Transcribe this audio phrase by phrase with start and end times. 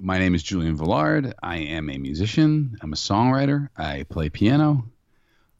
[0.00, 1.32] My name is Julian Velard.
[1.42, 2.76] I am a musician.
[2.80, 3.68] I'm a songwriter.
[3.76, 4.84] I play piano.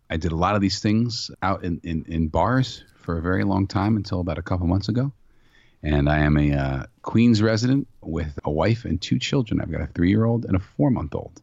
[0.08, 3.42] I did a lot of these things out in, in, in bars for a very
[3.44, 5.12] long time until about a couple months ago.
[5.82, 9.60] And I am a uh, Queens resident with a wife and two children.
[9.60, 11.42] I've got a three year old and a four month old.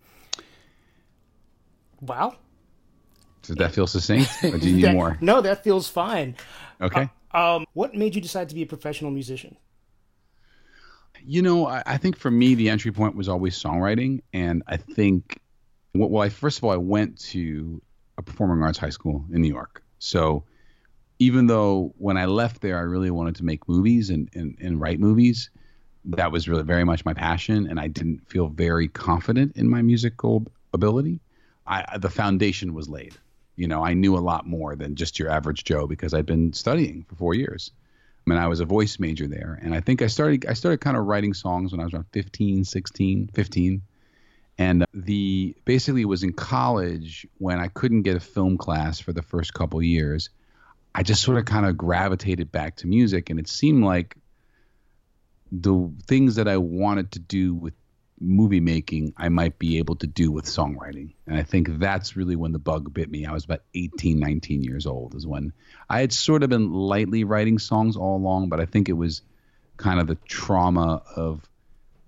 [2.02, 2.38] Wow.
[3.44, 4.30] Does that feel succinct?
[4.44, 5.18] Or do you need That- more?
[5.22, 6.36] No, that feels fine.
[6.82, 7.10] Okay.
[7.32, 9.58] Um, what made you decide to be a professional musician?
[11.24, 14.22] You know, I, I think for me, the entry point was always songwriting.
[14.34, 15.40] And I think,
[15.94, 17.82] well, I, first of all, I went to
[18.18, 19.84] a performing arts high school in New York.
[20.00, 20.44] So
[21.20, 24.80] even though when I left there, I really wanted to make movies and, and, and
[24.80, 25.50] write movies,
[26.06, 27.68] that was really very much my passion.
[27.68, 31.22] And I didn't feel very confident in my musical ability.
[31.66, 33.16] I, the foundation was laid.
[33.56, 36.54] You know, I knew a lot more than just your average Joe because I'd been
[36.54, 37.72] studying for four years.
[38.26, 39.60] Mean, I was a voice major there.
[39.62, 42.08] And I think I started, I started kind of writing songs when I was around
[42.12, 43.82] 15, 16, 15.
[44.58, 49.00] And uh, the basically it was in college when I couldn't get a film class
[49.00, 50.30] for the first couple years.
[50.96, 53.30] I just sort of kind of gravitated back to music.
[53.30, 54.16] And it seemed like
[55.52, 57.74] the things that I wanted to do with
[58.20, 61.14] movie making, I might be able to do with songwriting.
[61.28, 63.26] And I think that's really when the bug bit me.
[63.26, 65.52] I was about 18, 19 years old, is when
[65.90, 69.22] I had sort of been lightly writing songs all along, but I think it was
[69.78, 71.42] kind of the trauma of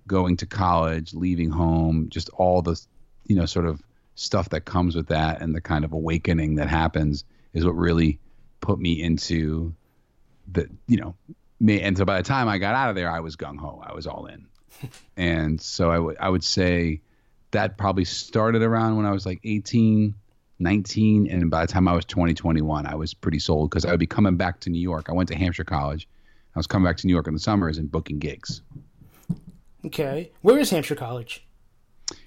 [0.06, 2.80] going to college, leaving home, just all the,
[3.26, 3.82] you know, sort of
[4.14, 8.18] stuff that comes with that and the kind of awakening that happens is what really
[8.60, 9.74] put me into
[10.50, 11.14] the, you know,
[11.60, 11.82] me.
[11.82, 13.82] And so by the time I got out of there, I was gung ho.
[13.86, 14.46] I was all in
[15.16, 17.00] and so I would I would say
[17.50, 20.14] that probably started around when I was like 18,
[20.58, 23.90] 19, and by the time I was 20, 21, I was pretty sold because I
[23.90, 25.06] would be coming back to New York.
[25.08, 26.06] I went to Hampshire College.
[26.54, 28.62] I was coming back to New York in the summers and booking gigs.
[29.86, 30.30] Okay.
[30.42, 31.46] Where is Hampshire College?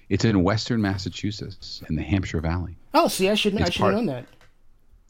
[0.08, 2.76] It's in Western Massachusetts in the Hampshire Valley.
[2.94, 4.26] Oh, see, I should I should have known that.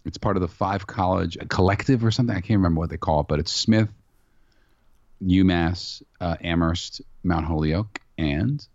[0.04, 2.34] It's part of the Five College Collective or something.
[2.34, 3.88] I can't remember what they call it, but it's Smith,
[5.22, 8.66] UMass, uh, Amherst, Mount Holyoke, and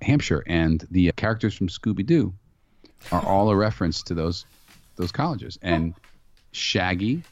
[0.00, 0.42] Hampshire.
[0.46, 2.32] And the characters from Scooby Doo
[3.12, 4.46] are all a reference to those
[4.96, 5.58] those colleges.
[5.62, 5.94] And
[6.52, 7.22] Shaggy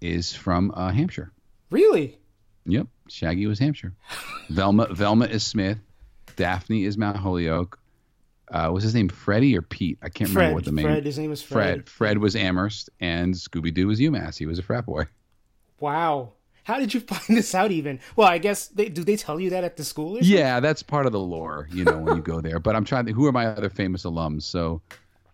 [0.00, 1.30] is from uh, Hampshire.
[1.70, 2.18] Really?
[2.66, 3.92] Yep, Shaggy was Hampshire.
[4.48, 5.78] Velma Velma is Smith.
[6.36, 7.78] Daphne is Mount Holyoke.
[8.50, 9.98] Uh, was his name Freddie or Pete?
[10.02, 10.40] I can't Fred.
[10.42, 10.84] remember what the name.
[10.86, 11.06] Fred.
[11.06, 11.76] His name was Fred.
[11.76, 11.88] Fred.
[11.88, 14.36] Fred was Amherst, and Scooby Doo was UMass.
[14.36, 15.04] He was a frat boy.
[15.80, 16.32] Wow.
[16.64, 17.70] How did you find this out?
[17.70, 19.04] Even well, I guess they do.
[19.04, 20.18] They tell you that at the school?
[20.20, 22.58] Yeah, that's part of the lore, you know, when you go there.
[22.58, 23.12] But I'm trying to.
[23.12, 24.42] Who are my other famous alums?
[24.42, 24.80] So,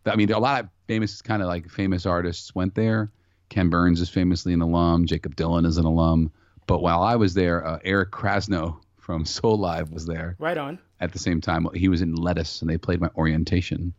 [0.07, 3.11] I mean, a lot of famous, kind of like famous artists went there.
[3.49, 5.07] Ken Burns is famously an alum.
[5.07, 6.31] Jakob Dylan is an alum.
[6.67, 10.79] But while I was there, uh, Eric Krasno from Soulive was there Right on.
[11.01, 11.67] at the same time.
[11.75, 13.93] He was in Lettuce, and they played my orientation.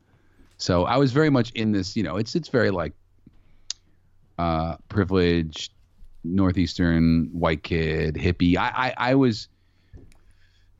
[0.57, 1.95] So I was very much in this.
[1.97, 2.93] You know, it's it's very like
[4.37, 5.71] uh, privileged
[6.23, 8.57] northeastern white kid hippie.
[8.57, 9.47] I I, I was,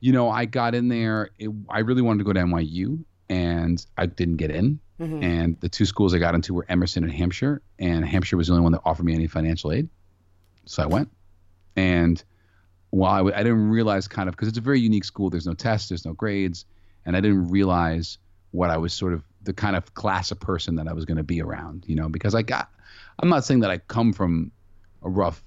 [0.00, 1.30] you know, I got in there.
[1.38, 4.78] It, I really wanted to go to NYU, and I didn't get in.
[5.00, 5.22] Mm-hmm.
[5.22, 8.52] And the two schools I got into were Emerson and Hampshire, and Hampshire was the
[8.52, 9.88] only one that offered me any financial aid.
[10.66, 11.10] So I went,
[11.74, 12.22] and
[12.90, 15.30] while I, w- I didn't realize kind of because it's a very unique school.
[15.30, 16.66] There's no tests, there's no grades,
[17.04, 18.18] and I didn't realize
[18.52, 21.16] what I was sort of the kind of class of person that I was going
[21.16, 21.84] to be around.
[21.88, 22.70] You know, because I got.
[23.18, 24.52] I'm not saying that I come from
[25.04, 25.42] a rough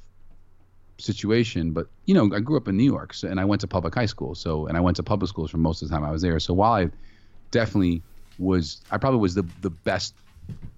[0.98, 3.68] situation, but you know, I grew up in New York, so, and I went to
[3.68, 4.36] public high school.
[4.36, 6.40] So, and I went to public schools for most of the time I was there.
[6.40, 6.90] So while I
[7.52, 8.02] definitely
[8.40, 10.14] was, I probably was the the best,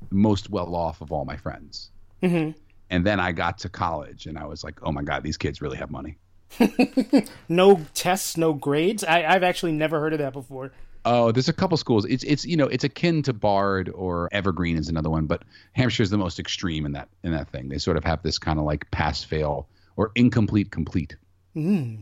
[0.10, 1.92] most well off of all my friends.
[2.24, 2.58] Mm-hmm.
[2.90, 5.62] And then I got to college, and I was like, oh my god, these kids
[5.62, 6.18] really have money.
[7.50, 9.04] No tests, no grades.
[9.04, 10.72] I, I've actually never heard of that before.
[11.10, 12.04] Oh, there's a couple schools.
[12.04, 16.04] It's it's you know it's akin to Bard or Evergreen is another one, but Hampshire
[16.04, 17.70] is the most extreme in that in that thing.
[17.70, 21.16] They sort of have this kind of like pass fail or incomplete complete
[21.54, 22.02] hmm.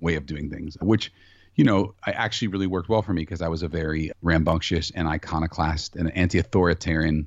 [0.00, 1.12] way of doing things, which
[1.56, 4.92] you know I actually really worked well for me because I was a very rambunctious
[4.92, 7.26] and iconoclast and anti-authoritarian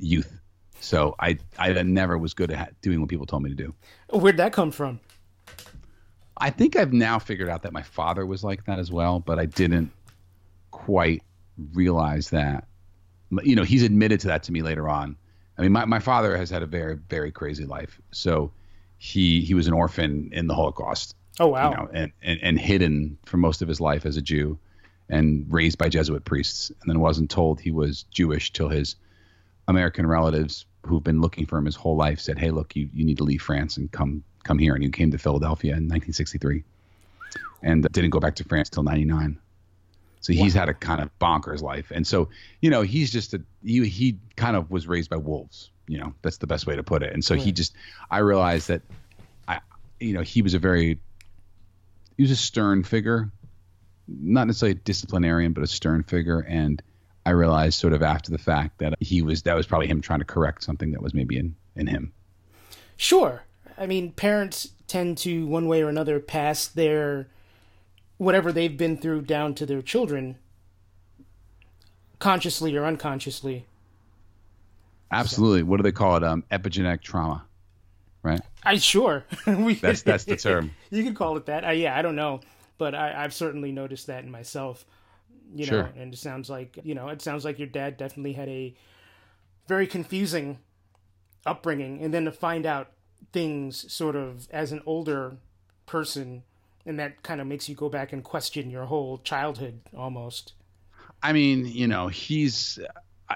[0.00, 0.40] youth.
[0.80, 3.74] So I I never was good at doing what people told me to do.
[4.10, 4.98] Where'd that come from?
[6.36, 9.38] I think I've now figured out that my father was like that as well, but
[9.38, 9.92] I didn't
[10.70, 11.22] quite
[11.72, 12.66] realize that.
[13.42, 15.16] You know, he's admitted to that to me later on.
[15.58, 18.00] I mean, my, my father has had a very, very crazy life.
[18.12, 18.52] So
[18.98, 21.14] he he was an orphan in the Holocaust.
[21.40, 21.70] Oh wow.
[21.70, 24.58] You know, and, and, and hidden for most of his life as a Jew
[25.08, 28.96] and raised by Jesuit priests and then wasn't told he was Jewish till his
[29.66, 33.04] American relatives who've been looking for him his whole life said, Hey, look, you, you
[33.04, 34.74] need to leave France and come come here.
[34.74, 36.64] And he came to Philadelphia in 1963
[37.62, 39.38] and uh, didn't go back to France till 99.
[40.20, 42.28] So he's had a kind of bonkers life, and so
[42.60, 45.70] you know he's just a he, he kind of was raised by wolves.
[45.86, 47.12] You know that's the best way to put it.
[47.12, 47.74] And so he just
[48.10, 48.82] I realized that
[49.46, 49.60] I
[50.00, 50.98] you know he was a very
[52.16, 53.30] he was a stern figure,
[54.08, 56.40] not necessarily a disciplinarian, but a stern figure.
[56.40, 56.82] And
[57.24, 60.18] I realized sort of after the fact that he was that was probably him trying
[60.18, 62.12] to correct something that was maybe in in him.
[62.96, 63.44] Sure,
[63.78, 67.28] I mean parents tend to one way or another pass their
[68.18, 70.36] whatever they've been through down to their children
[72.18, 73.66] consciously or unconsciously.
[75.10, 75.60] Absolutely.
[75.60, 75.66] So.
[75.66, 76.24] what do they call it?
[76.24, 77.44] Um, epigenetic trauma
[78.22, 78.40] right?
[78.62, 79.24] I sure.
[79.46, 80.72] We, that's that's the term.
[80.90, 81.64] You could call it that.
[81.64, 82.40] Uh, yeah i don't know.
[82.76, 84.84] But I, i've certainly noticed that in myself
[85.54, 85.84] you sure.
[85.84, 88.74] know and it sounds like you know it sounds like your dad definitely had a
[89.66, 90.58] very confusing
[91.46, 92.02] upbringing.
[92.02, 92.92] And then to find out
[93.32, 95.36] things sort of as an older
[95.86, 96.42] person
[96.86, 100.54] and that kind of makes you go back and question your whole childhood almost.
[101.22, 102.78] I mean, you know, he's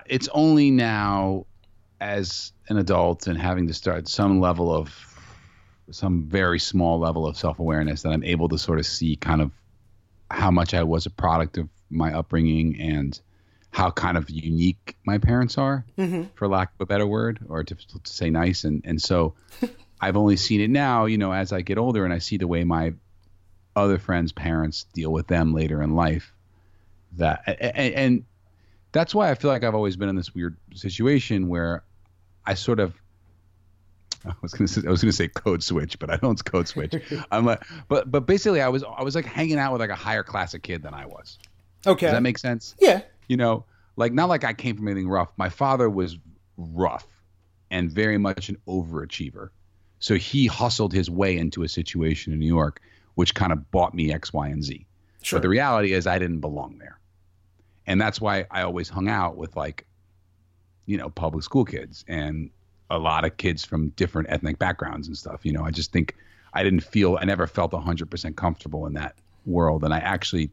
[0.06, 1.46] it's only now
[2.00, 4.92] as an adult and having to start some level of
[5.90, 9.50] some very small level of self-awareness that I'm able to sort of see kind of
[10.30, 13.20] how much I was a product of my upbringing and
[13.70, 16.24] how kind of unique my parents are, mm-hmm.
[16.34, 18.64] for lack of a better word, or to, to say nice.
[18.64, 19.34] And and so
[20.00, 22.48] I've only seen it now, you know, as I get older and I see the
[22.48, 22.94] way my
[23.74, 26.32] other friends' parents deal with them later in life.
[27.18, 28.24] That and, and
[28.92, 31.82] that's why I feel like I've always been in this weird situation where
[32.46, 32.94] I sort of
[34.26, 36.94] I was gonna say I was gonna say code switch, but I don't code switch.
[37.30, 39.96] I'm like, but but basically I was I was like hanging out with like a
[39.96, 41.38] higher class of kid than I was.
[41.86, 42.06] Okay.
[42.06, 42.74] Does that make sense?
[42.78, 43.02] Yeah.
[43.28, 43.64] You know,
[43.96, 45.32] like not like I came from anything rough.
[45.36, 46.18] My father was
[46.56, 47.06] rough
[47.70, 49.48] and very much an overachiever.
[49.98, 52.80] So he hustled his way into a situation in New York
[53.14, 54.86] which kind of bought me X, Y, and Z.
[55.22, 55.38] Sure.
[55.38, 56.98] But the reality is I didn't belong there.
[57.86, 59.86] And that's why I always hung out with like,
[60.86, 62.50] you know, public school kids and
[62.90, 65.44] a lot of kids from different ethnic backgrounds and stuff.
[65.44, 66.16] You know, I just think
[66.52, 69.16] I didn't feel, I never felt 100% comfortable in that
[69.46, 69.84] world.
[69.84, 70.50] And I actually,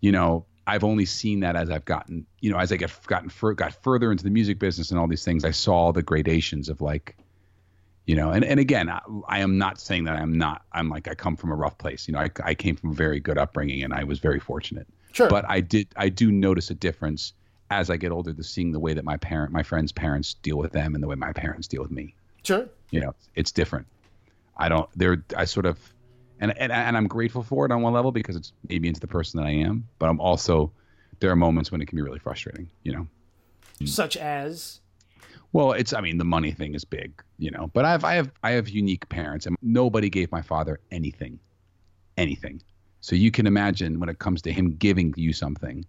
[0.00, 3.28] you know, I've only seen that as I've gotten, you know, as I get gotten
[3.28, 6.68] fur- got further into the music business and all these things, I saw the gradations
[6.68, 7.16] of like,
[8.06, 11.08] you know and, and again I, I, am not saying that i'm not i'm like
[11.08, 13.38] i come from a rough place you know I, I came from a very good
[13.38, 14.86] upbringing and i was very fortunate.
[15.12, 15.28] Sure.
[15.28, 17.32] But i did i do notice a difference
[17.70, 20.58] as i get older to seeing the way that my parent my friends parents deal
[20.58, 22.14] with them and the way my parents deal with me.
[22.42, 22.68] Sure.
[22.90, 23.86] You know it's different.
[24.56, 25.78] I don't there i sort of
[26.40, 29.00] and, and and i'm grateful for it on one level because it's made me into
[29.00, 30.70] the person that i am but i'm also
[31.20, 33.06] there are moments when it can be really frustrating you know?
[33.84, 34.80] Such as?
[35.52, 37.70] Well, it's I mean the money thing is big, you know.
[37.72, 41.38] But I have I have I have unique parents, and nobody gave my father anything,
[42.16, 42.62] anything.
[43.00, 45.84] So you can imagine when it comes to him giving you something,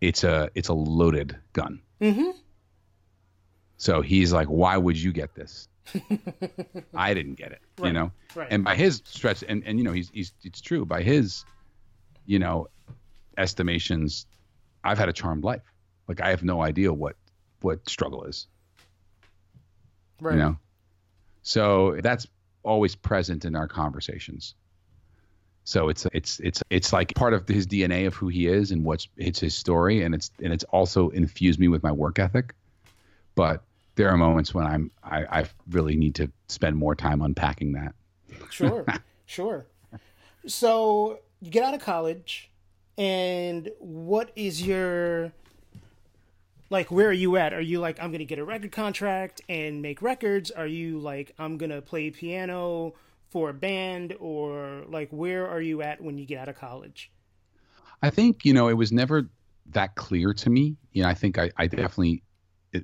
[0.00, 1.80] it's a it's a loaded gun.
[2.00, 2.30] Mm-hmm.
[3.76, 5.68] So he's like, "Why would you get this?
[6.94, 7.88] I didn't get it." Right.
[7.88, 8.12] You know.
[8.34, 8.48] Right.
[8.50, 11.44] And by his stretch, and and you know he's he's it's true by his,
[12.26, 12.68] you know,
[13.38, 14.26] estimations,
[14.82, 15.62] I've had a charmed life.
[16.08, 17.16] Like I have no idea what
[17.60, 18.46] what struggle is.
[20.24, 20.34] Right.
[20.34, 20.56] You know?
[21.42, 22.26] So that's
[22.62, 24.54] always present in our conversations.
[25.64, 28.84] So it's it's it's it's like part of his DNA of who he is and
[28.84, 32.54] what's it's his story and it's and it's also infused me with my work ethic.
[33.34, 33.62] But
[33.96, 37.94] there are moments when I'm I, I really need to spend more time unpacking that.
[38.50, 38.84] Sure,
[39.26, 39.66] sure.
[40.46, 42.50] So you get out of college,
[42.98, 45.32] and what is your
[46.70, 47.52] like where are you at?
[47.52, 50.50] Are you like I'm gonna get a record contract and make records?
[50.50, 52.94] Are you like I'm gonna play piano
[53.30, 57.10] for a band or like where are you at when you get out of college?
[58.02, 59.28] I think you know it was never
[59.70, 60.76] that clear to me.
[60.92, 62.22] You know, I think I, I definitely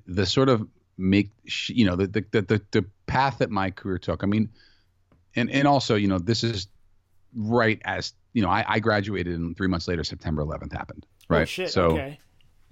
[0.06, 1.30] the sort of make
[1.68, 4.22] you know the, the the the path that my career took.
[4.22, 4.50] I mean,
[5.34, 6.68] and and also you know this is
[7.34, 11.06] right as you know I, I graduated and three months later September 11th happened.
[11.08, 11.42] Oh, right.
[11.42, 11.70] Oh, shit.
[11.70, 12.18] So okay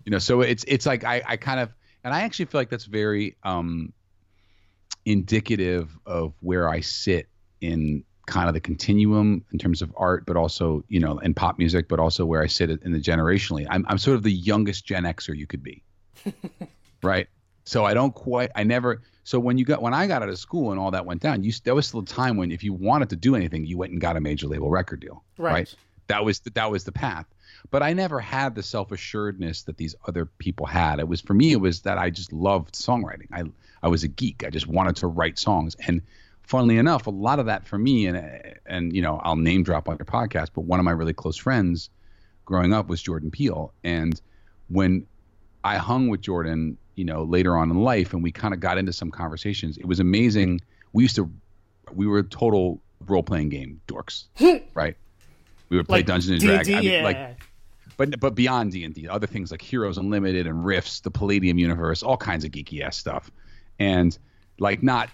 [0.04, 1.70] you know so it's it's like i i kind of
[2.04, 3.92] and i actually feel like that's very um
[5.04, 7.28] indicative of where i sit
[7.60, 11.58] in kind of the continuum in terms of art but also you know in pop
[11.58, 13.66] music but also where i sit in the generationally.
[13.70, 15.82] I'm, I'm sort of the youngest gen xer you could be.
[17.00, 17.28] Right?
[17.64, 20.38] So i don't quite i never so when you got when i got out of
[20.38, 22.72] school and all that went down you there was still a time when if you
[22.72, 25.74] wanted to do anything you went and got a major label record deal right, right?
[26.08, 27.26] that was the, that was the path
[27.70, 30.98] but I never had the self assuredness that these other people had.
[30.98, 33.28] It was for me, it was that I just loved songwriting.
[33.32, 33.44] I
[33.82, 34.44] I was a geek.
[34.44, 35.76] I just wanted to write songs.
[35.86, 36.02] And
[36.42, 39.88] funnily enough, a lot of that for me, and and you know, I'll name drop
[39.88, 41.90] on your podcast, but one of my really close friends
[42.44, 43.72] growing up was Jordan Peele.
[43.84, 44.20] And
[44.68, 45.06] when
[45.64, 48.78] I hung with Jordan, you know, later on in life, and we kind of got
[48.78, 50.60] into some conversations, it was amazing.
[50.94, 51.30] We used to,
[51.92, 54.24] we were total role playing game dorks,
[54.74, 54.96] right?
[55.68, 57.02] We would play like Dungeons and Dragons, I mean, yeah.
[57.04, 57.42] like,
[57.98, 61.58] but but beyond D and D, other things like Heroes Unlimited and Rifts, the Palladium
[61.58, 63.30] universe, all kinds of geeky ass stuff,
[63.78, 64.16] and
[64.58, 65.10] like not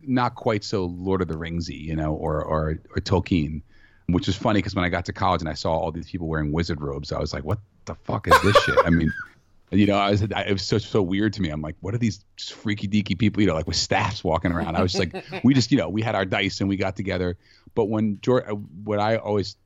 [0.00, 3.60] not quite so Lord of the Ringsy, you know, or or, or Tolkien,
[4.06, 6.28] which is funny because when I got to college and I saw all these people
[6.28, 8.78] wearing wizard robes, I was like, what the fuck is this shit?
[8.84, 9.12] I mean,
[9.72, 11.48] you know, I was it was so so weird to me.
[11.48, 14.76] I'm like, what are these freaky deaky people, you know, like with staffs walking around?
[14.76, 17.36] I was like, we just, you know, we had our dice and we got together.
[17.74, 19.56] But when George, uh, what I always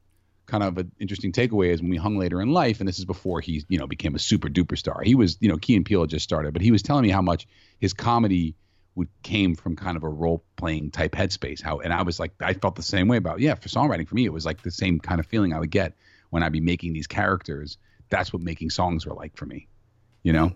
[0.47, 3.05] kind of an interesting takeaway is when we hung later in life, and this is
[3.05, 5.03] before he, you know, became a super duper star.
[5.03, 7.11] He was, you know, Key and Peele had just started, but he was telling me
[7.11, 7.47] how much
[7.79, 8.55] his comedy
[8.95, 11.63] would came from kind of a role playing type headspace.
[11.63, 13.55] How and I was like, I felt the same way about yeah.
[13.55, 15.95] For songwriting, for me, it was like the same kind of feeling I would get
[16.31, 17.79] when I'd be making these characters.
[18.11, 19.69] That's what making songs were like for me,
[20.23, 20.53] you know.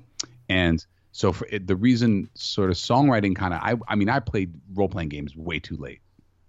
[0.49, 4.21] And so for it, the reason sort of songwriting kind of I I mean I
[4.21, 6.01] played role playing games way too late.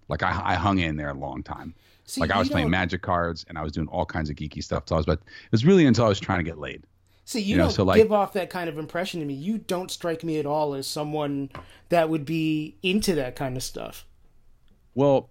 [0.08, 1.74] Like I I hung in there a long time.
[2.08, 4.64] See, like I was playing magic cards and I was doing all kinds of geeky
[4.64, 4.84] stuff.
[4.86, 6.84] So I was, but it was really until I was trying to get laid.
[7.26, 9.34] See, you, you know, don't so like, give off that kind of impression to me.
[9.34, 11.50] You don't strike me at all as someone
[11.90, 14.06] that would be into that kind of stuff.
[14.94, 15.28] Well,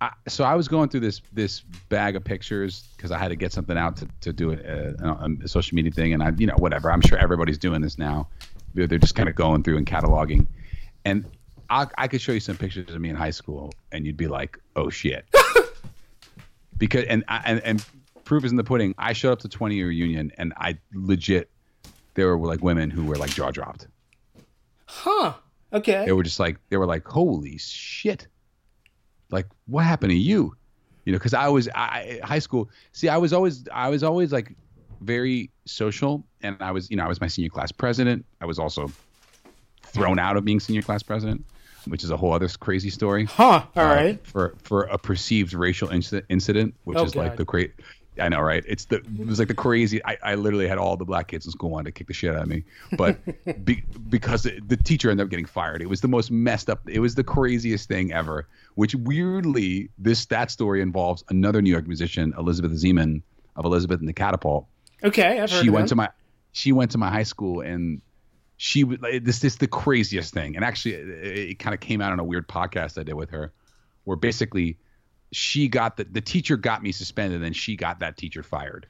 [0.00, 3.36] I, so I was going through this this bag of pictures because I had to
[3.36, 6.32] get something out to, to do a, a, uh, a, social media thing, and I,
[6.36, 6.90] you know, whatever.
[6.90, 8.26] I'm sure everybody's doing this now.
[8.74, 10.48] They're just kind of going through and cataloging,
[11.04, 11.24] and
[11.70, 14.26] I, I could show you some pictures of me in high school, and you'd be
[14.26, 15.24] like, "Oh shit,"
[16.78, 17.84] because and and and
[18.30, 18.94] proof is in the pudding.
[18.96, 21.50] I showed up to 20 year reunion and I legit,
[22.14, 23.88] there were like women who were like jaw dropped.
[24.86, 25.32] Huh.
[25.72, 26.04] Okay.
[26.04, 28.28] They were just like, they were like, holy shit.
[29.30, 30.54] Like, what happened to you?
[31.04, 32.70] You know, because I was I, high school.
[32.92, 34.54] See, I was always I was always like
[35.00, 38.24] very social, and I was you know I was my senior class president.
[38.40, 38.92] I was also
[39.82, 41.44] thrown out of being senior class president,
[41.86, 43.24] which is a whole other crazy story.
[43.24, 43.64] Huh.
[43.76, 44.26] All uh, right.
[44.26, 47.20] For for a perceived racial inc- incident, which oh, is God.
[47.20, 47.72] like the great
[48.18, 48.64] I know, right?
[48.66, 50.04] It's the it was like the crazy.
[50.04, 52.34] I, I literally had all the black kids in school wanting to kick the shit
[52.34, 52.64] out of me,
[52.96, 53.18] but
[53.64, 55.80] be, because it, the teacher ended up getting fired.
[55.80, 56.80] It was the most messed up.
[56.88, 58.46] It was the craziest thing ever.
[58.74, 63.22] Which weirdly, this that story involves another New York musician, Elizabeth Ziman
[63.56, 64.66] of Elizabeth and the Catapult.
[65.02, 66.10] Okay, I've heard she went to my
[66.52, 68.02] she went to my high school and
[68.62, 70.54] she would like, this this the craziest thing.
[70.54, 73.30] And actually, it, it kind of came out on a weird podcast I did with
[73.30, 73.54] her,
[74.04, 74.76] where basically
[75.32, 78.86] she got the the teacher got me suspended, and then she got that teacher fired.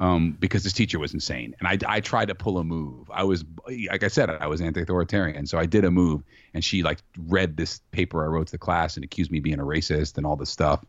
[0.00, 3.08] Um, because this teacher was insane, and I, I tried to pull a move.
[3.08, 3.44] I was
[3.88, 6.98] like I said, I was anti-authoritarian, so I did a move, and she like
[7.28, 10.16] read this paper I wrote to the class and accused me of being a racist
[10.16, 10.84] and all this stuff,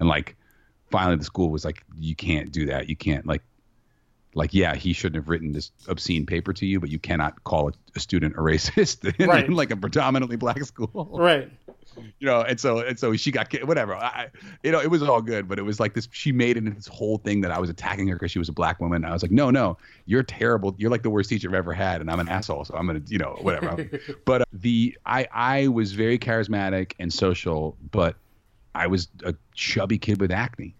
[0.00, 0.34] and like
[0.90, 3.42] finally the school was like, you can't do that, you can't like
[4.34, 7.68] like yeah he shouldn't have written this obscene paper to you but you cannot call
[7.68, 9.46] a, a student a racist in, right.
[9.46, 11.50] in, like a predominantly black school right
[12.18, 13.94] you know, and so and so she got whatever.
[13.94, 14.28] I,
[14.62, 16.08] you know, it was all good, but it was like this.
[16.12, 18.48] She made it into this whole thing that I was attacking her because she was
[18.48, 19.04] a black woman.
[19.04, 19.76] I was like, no, no,
[20.06, 20.74] you're terrible.
[20.78, 22.64] You're like the worst teacher I've ever had, and I'm an asshole.
[22.64, 23.88] So I'm gonna, you know, whatever.
[24.24, 28.16] but uh, the I I was very charismatic and social, but
[28.74, 30.74] I was a chubby kid with acne.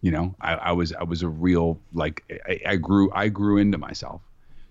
[0.00, 3.58] You know, I, I was I was a real like I, I grew I grew
[3.58, 4.22] into myself.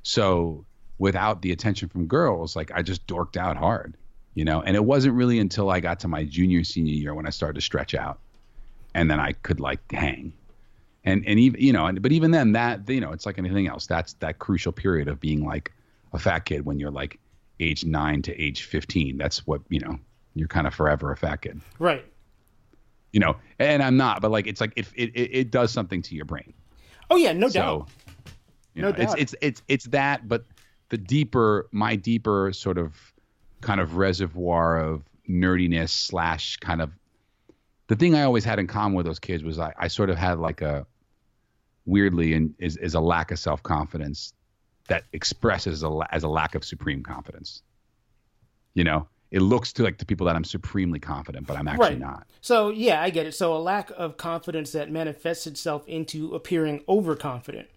[0.03, 0.65] So
[0.99, 3.95] without the attention from girls, like I just dorked out hard
[4.37, 4.61] you know?
[4.61, 7.55] And it wasn't really until i got to my junior senior year when i started
[7.55, 8.19] to stretch out
[8.93, 10.31] and then i could like hang.
[11.03, 13.67] And and even you know and, but even then that you know it's like anything
[13.67, 15.73] else that's that crucial period of being like
[16.13, 17.19] a fat kid when you're like
[17.59, 19.97] age 9 to age 15 that's what you know
[20.35, 21.59] you're kind of forever a fat kid.
[21.79, 22.05] Right
[23.11, 26.01] you know and i'm not but like it's like if it, it, it does something
[26.01, 26.53] to your brain
[27.09, 27.89] oh yeah no so, doubt
[28.73, 29.19] you know, no doubt.
[29.19, 30.45] it's it's it's it's that but
[30.89, 32.95] the deeper my deeper sort of
[33.61, 36.91] kind of reservoir of nerdiness slash kind of
[37.87, 40.17] the thing I always had in common with those kids was I, I sort of
[40.17, 40.85] had like a
[41.85, 44.33] weirdly and is, is a lack of self confidence
[44.89, 47.61] that expresses a, as a lack of supreme confidence.
[48.73, 51.89] You know, it looks to like to people that I'm supremely confident, but I'm actually
[51.89, 51.99] right.
[51.99, 52.27] not.
[52.41, 53.33] So yeah, I get it.
[53.33, 57.67] So a lack of confidence that manifests itself into appearing overconfident.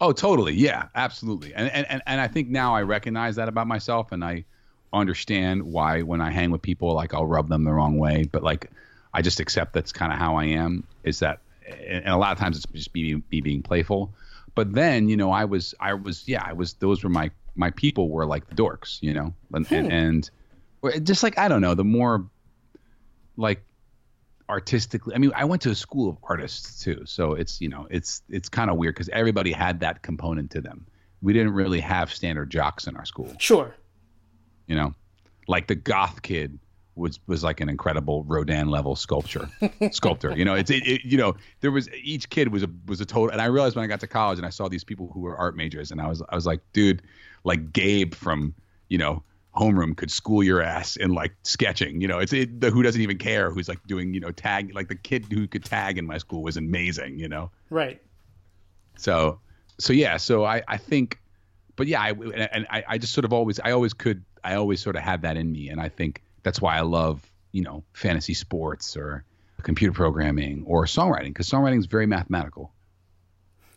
[0.00, 0.54] Oh, totally.
[0.54, 1.54] Yeah, absolutely.
[1.54, 4.44] And and and I think now I recognize that about myself, and I
[4.92, 8.42] understand why when I hang with people, like I'll rub them the wrong way, but
[8.42, 8.70] like
[9.12, 10.84] I just accept that's kind of how I am.
[11.04, 11.40] Is that,
[11.86, 14.12] and a lot of times it's just me, me being playful.
[14.54, 16.74] But then, you know, I was, I was, yeah, I was.
[16.74, 19.74] Those were my my people were like the dorks, you know, and, hmm.
[19.74, 20.30] and, and
[21.02, 22.26] just like I don't know, the more
[23.36, 23.62] like
[24.48, 25.14] artistically.
[25.14, 28.22] I mean, I went to a school of artists too, so it's you know it's
[28.28, 30.86] it's kind of weird because everybody had that component to them.
[31.22, 33.32] We didn't really have standard jocks in our school.
[33.38, 33.74] Sure.
[34.66, 34.94] You know,
[35.48, 36.58] like the goth kid
[36.96, 39.48] was was like an incredible Rodin level sculpture
[39.92, 40.36] sculptor.
[40.36, 43.06] You know, it's it, it, you know there was each kid was a was a
[43.06, 43.30] total.
[43.30, 45.36] And I realized when I got to college and I saw these people who were
[45.36, 47.02] art majors, and I was I was like, dude,
[47.44, 48.54] like Gabe from
[48.88, 49.22] you know
[49.56, 52.00] homeroom could school your ass in like sketching.
[52.00, 54.74] You know, it's it, the who doesn't even care who's like doing you know tag
[54.74, 57.18] like the kid who could tag in my school was amazing.
[57.18, 58.00] You know, right.
[58.96, 59.40] So
[59.78, 61.18] so yeah, so I I think,
[61.76, 64.80] but yeah, I and I I just sort of always I always could I always
[64.80, 67.82] sort of had that in me, and I think that's why I love you know
[67.92, 69.24] fantasy sports or
[69.62, 72.72] computer programming or songwriting because songwriting is very mathematical.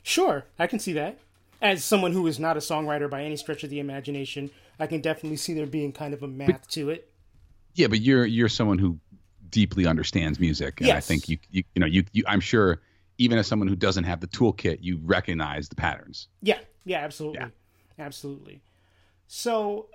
[0.04, 1.18] Sure, I can see that.
[1.62, 5.02] As someone who is not a songwriter by any stretch of the imagination, I can
[5.02, 7.12] definitely see there being kind of a math but, to it.
[7.76, 9.00] Yeah, but you're you're someone who
[9.50, 10.98] deeply understands music, and yes.
[10.98, 12.82] I think you, you you know you, you I'm sure
[13.18, 16.28] even as someone who doesn't have the toolkit, you recognize the patterns.
[16.42, 18.06] Yeah, yeah, absolutely, yeah.
[18.06, 18.62] absolutely.
[19.28, 19.88] So,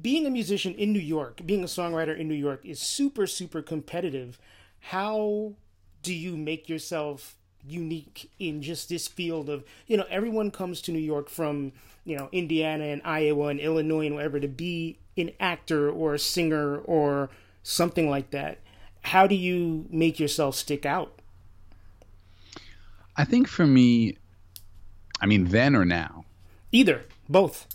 [0.00, 3.62] being a musician in New York, being a songwriter in New York is super super
[3.62, 4.38] competitive.
[4.80, 5.54] How
[6.02, 10.92] do you make yourself unique in just this field of you know everyone comes to
[10.92, 11.72] New York from
[12.04, 16.18] you know Indiana and Iowa and Illinois and whatever to be an actor or a
[16.18, 17.30] singer or
[17.62, 18.58] something like that.
[19.02, 21.20] How do you make yourself stick out?
[23.16, 24.16] I think for me,
[25.20, 26.24] I mean, then or now?
[26.70, 27.66] Either, both.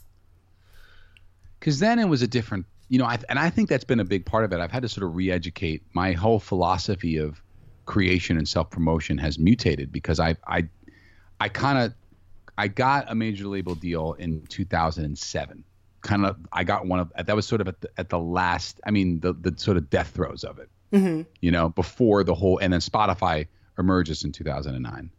[1.59, 4.05] Because then it was a different, you know, I, and I think that's been a
[4.05, 4.59] big part of it.
[4.59, 7.41] I've had to sort of re educate my whole philosophy of
[7.87, 10.69] creation and self promotion has mutated because I, I,
[11.39, 11.93] I kind of
[12.57, 15.63] I got a major label deal in 2007.
[16.01, 18.79] Kind of, I got one of that was sort of at the, at the last.
[18.85, 20.69] I mean, the the sort of death throes of it.
[20.91, 21.23] Mm-hmm.
[21.41, 25.11] You know, before the whole, and then Spotify emerges in 2009,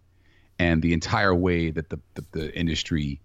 [0.59, 3.21] and the entire way that the the, the industry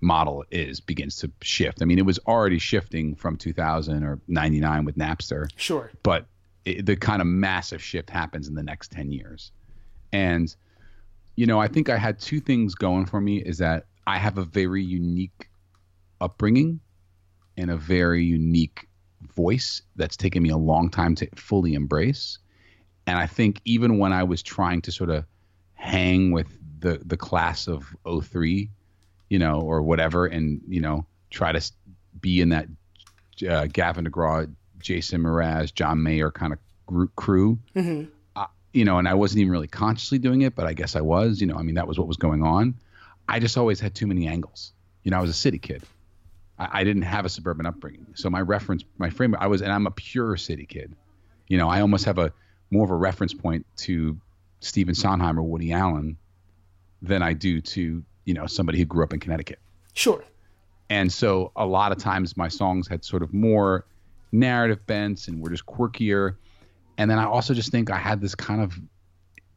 [0.00, 1.80] model is begins to shift.
[1.80, 5.48] I mean, it was already shifting from 2000 or 99 with Napster.
[5.56, 5.90] Sure.
[6.02, 6.26] But
[6.66, 9.52] it, the kind of massive shift happens in the next 10 years.
[10.12, 10.54] And
[11.36, 14.38] you know, I think I had two things going for me is that I have
[14.38, 15.48] a very unique
[16.20, 16.80] upbringing
[17.58, 18.88] and a very unique
[19.34, 22.38] voice that's taken me a long time to fully embrace.
[23.06, 25.24] And I think even when I was trying to sort of
[25.74, 26.48] hang with
[26.80, 28.70] the the class of 03,
[29.28, 31.72] you know, or whatever, and you know, try to
[32.20, 32.66] be in that
[33.48, 37.58] uh, Gavin DeGraw, Jason Mraz, John Mayer kind of group crew.
[37.74, 38.10] Mm-hmm
[38.76, 41.40] you know, and I wasn't even really consciously doing it, but I guess I was,
[41.40, 42.74] you know, I mean, that was what was going on.
[43.26, 44.74] I just always had too many angles.
[45.02, 45.82] You know, I was a city kid.
[46.58, 48.06] I, I didn't have a suburban upbringing.
[48.16, 50.94] So my reference, my frame, I was, and I'm a pure city kid.
[51.48, 52.34] You know, I almost have a
[52.70, 54.20] more of a reference point to
[54.60, 56.18] Stephen Sondheim or Woody Allen
[57.00, 59.58] than I do to, you know, somebody who grew up in Connecticut.
[59.94, 60.22] Sure.
[60.90, 63.86] And so a lot of times my songs had sort of more
[64.32, 66.36] narrative bents and were just quirkier
[66.98, 68.78] and then I also just think I had this kind of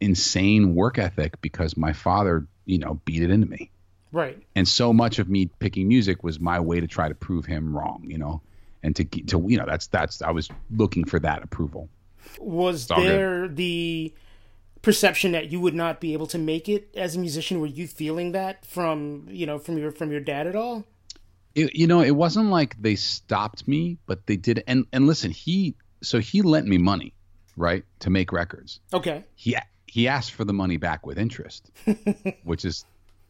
[0.01, 3.71] insane work ethic because my father, you know, beat it into me.
[4.11, 4.41] Right.
[4.55, 7.75] And so much of me picking music was my way to try to prove him
[7.75, 8.41] wrong, you know,
[8.81, 11.89] and to to you know that's that's I was looking for that approval.
[12.39, 13.55] Was there good.
[13.55, 14.13] the
[14.81, 17.59] perception that you would not be able to make it as a musician?
[17.59, 20.85] Were you feeling that from you know from your from your dad at all?
[21.59, 24.63] It, you know, it wasn't like they stopped me, but they did.
[24.67, 27.13] And and listen, he so he lent me money
[27.59, 28.79] right, to make records.
[28.93, 29.23] Okay.
[29.35, 31.69] He he asked for the money back with interest,
[32.43, 32.85] which is,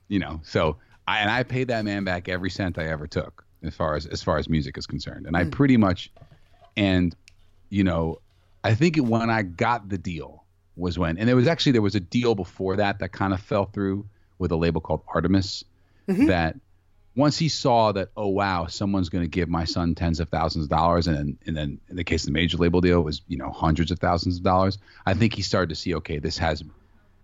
[0.07, 3.43] you know, so I and I paid that man back every cent I ever took
[3.63, 5.49] as far as as far as music is concerned, and I hmm.
[5.49, 6.11] pretty much,
[6.77, 7.13] and
[7.69, 8.19] you know,
[8.63, 10.43] I think when I got the deal
[10.77, 13.41] was when, and there was actually there was a deal before that that kind of
[13.41, 14.05] fell through
[14.37, 15.65] with a label called Artemis
[16.07, 16.27] mm-hmm.
[16.27, 16.55] that
[17.19, 20.63] once he saw that, oh wow, someone's going to give my son tens of thousands
[20.63, 23.03] of dollars, and then, and then in the case of the major label deal, it
[23.03, 24.77] was you know hundreds of thousands of dollars.
[25.05, 26.63] I think he started to see, okay, this has,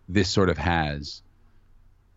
[0.09, 1.21] this sort of has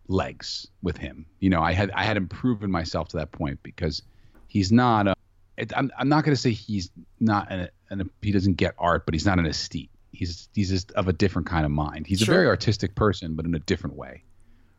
[0.09, 1.25] legs with him.
[1.39, 4.03] You know, I had I had improved myself to that point because
[4.49, 5.07] he's not.
[5.07, 5.15] A,
[5.57, 9.07] it, I'm I'm not going to say he's not an, an he doesn't get art,
[9.07, 9.91] but he's not an aesthete.
[10.11, 12.09] He's he's just of a different kind of mind.
[12.09, 12.35] He's sure.
[12.35, 14.25] a very artistic person, but in a different way,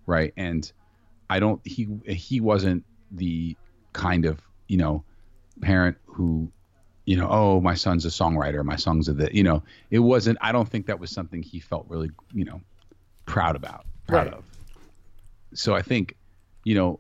[0.06, 0.34] right?
[0.36, 0.70] And
[1.30, 3.56] I don't he he wasn't the
[3.94, 5.04] kind of you know
[5.62, 6.52] parent who
[7.06, 10.38] you know oh my son's a songwriter my songs are the you know it wasn't
[10.42, 12.62] i don't think that was something he felt really you know
[13.26, 14.34] proud about proud right.
[14.34, 14.44] of
[15.54, 16.16] so i think
[16.64, 17.00] you know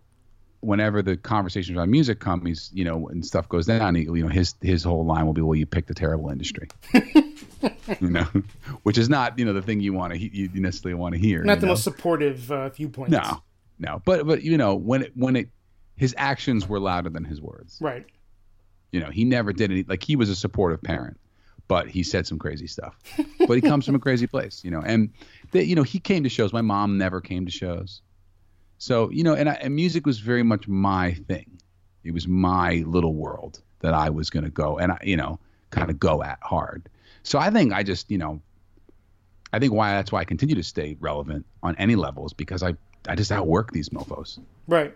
[0.61, 4.23] whenever the conversations on music come he's you know and stuff goes down he, you
[4.23, 6.67] know his his whole line will be well you picked a terrible industry
[7.99, 8.27] you know,
[8.83, 11.43] which is not you know the thing you want to you necessarily want to hear.
[11.43, 11.73] Not the know?
[11.73, 13.11] most supportive uh, viewpoint.
[13.11, 13.41] No,
[13.79, 15.49] no, but but you know when it when it
[15.99, 17.77] his actions were louder than his words.
[17.81, 18.05] Right.
[18.91, 21.19] You know, he never did any like he was a supportive parent,
[21.67, 22.95] but he said some crazy stuff.
[23.47, 25.11] but he comes from a crazy place, you know, and
[25.51, 26.53] the, you know he came to shows.
[26.53, 28.01] My mom never came to shows,
[28.77, 31.59] so you know, and, I, and music was very much my thing.
[32.05, 35.37] It was my little world that I was going to go and I, you know,
[35.69, 36.87] kind of go at hard.
[37.23, 38.41] So I think I just, you know,
[39.51, 42.75] I think why that's why I continue to stay relevant on any levels because I
[43.07, 44.39] I just outwork these mofo's.
[44.67, 44.95] Right.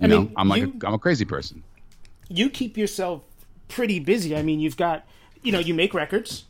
[0.00, 1.62] You I know, mean, I'm like you, a, I'm a crazy person.
[2.28, 3.22] You keep yourself
[3.68, 4.36] pretty busy.
[4.36, 5.06] I mean, you've got,
[5.42, 6.44] you know, you make records.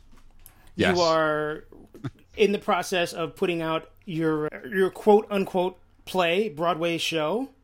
[0.75, 0.95] Yes.
[0.95, 1.65] You are
[2.37, 7.49] in the process of putting out your your quote unquote play Broadway show.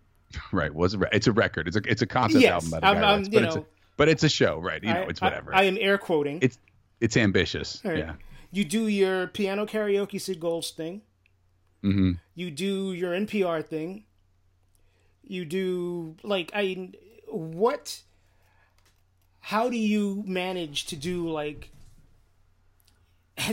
[0.54, 0.74] Right.
[0.74, 1.68] Was well, it's a record.
[1.68, 2.70] It's a it's a concept yes, album.
[2.70, 3.66] By the I'm, I'm, but, it's a,
[3.98, 4.82] but it's a show, right?
[4.82, 5.54] You know, I, it's whatever.
[5.54, 6.40] I, I, am air quoting.
[6.42, 6.58] It's
[7.02, 7.82] it's ambitious.
[7.84, 7.98] Right.
[7.98, 8.14] Yeah.
[8.50, 11.02] You do your piano karaoke Sid Gold's thing.
[11.84, 12.12] Mm-hmm.
[12.36, 14.06] You do your NPR thing.
[15.32, 16.90] You do like I
[17.30, 18.02] what
[19.40, 21.72] how do you manage to do like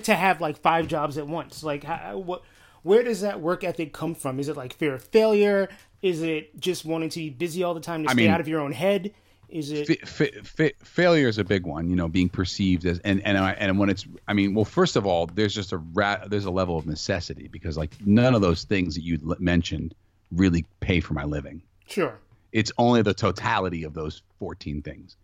[0.02, 1.62] to have like five jobs at once?
[1.62, 2.42] Like how, what
[2.82, 4.40] where does that work ethic come from?
[4.40, 5.68] Is it like fear of failure?
[6.02, 8.40] Is it just wanting to be busy all the time to I stay mean, out
[8.40, 9.14] of your own head?
[9.48, 11.88] Is it fa- fa- failure is a big one?
[11.88, 15.06] You know, being perceived as and and and when it's I mean, well, first of
[15.06, 18.64] all, there's just a ra- there's a level of necessity because like none of those
[18.64, 19.94] things that you mentioned
[20.32, 21.62] really pay for my living.
[21.88, 22.18] Sure.
[22.53, 25.16] It's only the totality of those 14 things.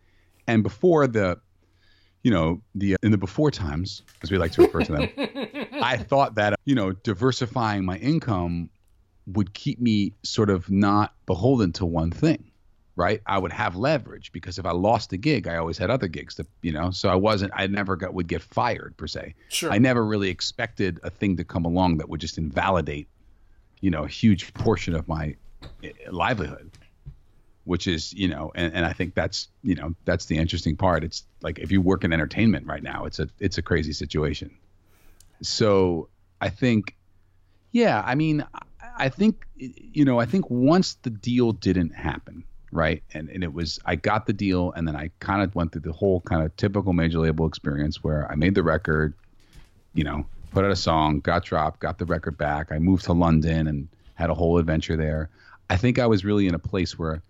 [0.46, 1.40] And before the
[2.22, 5.08] you know, the in the before times, as we like to refer to them,
[5.82, 8.70] I thought that you know, diversifying my income
[9.26, 12.50] would keep me sort of not beholden to one thing
[12.96, 13.20] right?
[13.26, 16.36] I would have leverage because if I lost a gig, I always had other gigs
[16.36, 19.34] to, you know, so I wasn't, I never got, would get fired per se.
[19.48, 19.72] Sure.
[19.72, 23.08] I never really expected a thing to come along that would just invalidate,
[23.80, 25.34] you know, a huge portion of my
[26.10, 26.70] livelihood,
[27.64, 31.04] which is, you know, and, and I think that's, you know, that's the interesting part.
[31.04, 34.50] It's like if you work in entertainment right now, it's a, it's a crazy situation.
[35.42, 36.08] So
[36.40, 36.96] I think,
[37.72, 38.44] yeah, I mean,
[38.96, 43.02] I think, you know, I think once the deal didn't happen, right?
[43.14, 45.82] And and it was I got the deal, and then I kind of went through
[45.82, 49.14] the whole kind of typical major label experience where I made the record,
[49.94, 52.70] you know, put out a song, got dropped, got the record back.
[52.70, 55.30] I moved to London and had a whole adventure there.
[55.70, 57.22] I think I was really in a place where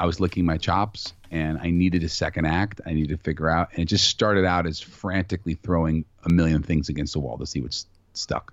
[0.00, 2.80] I was licking my chops and I needed a second act.
[2.86, 6.62] I needed to figure out, and it just started out as frantically throwing a million
[6.62, 7.76] things against the wall to see what
[8.14, 8.52] stuck.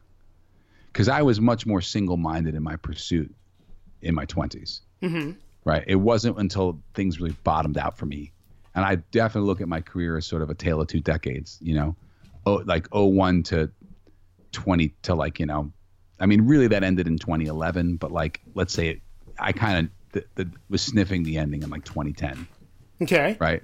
[0.91, 3.33] Because I was much more single minded in my pursuit
[4.01, 4.81] in my 20s.
[5.01, 5.31] Mm-hmm
[5.65, 5.83] right?
[5.87, 8.31] It wasn't until things really bottomed out for me.
[8.73, 11.57] And I definitely look at my career as sort of a tale of two decades,
[11.61, 11.95] you know,
[12.45, 13.69] oh, like 01 to
[14.53, 15.71] 20 to like, you know,
[16.19, 19.01] I mean, really that ended in 2011, but like, let's say it,
[19.41, 22.47] I kind of th- was sniffing the ending in like 2010.
[23.01, 23.37] Okay.
[23.39, 23.63] Right.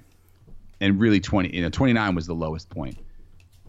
[0.80, 2.98] And really 20, you know, 29 was the lowest point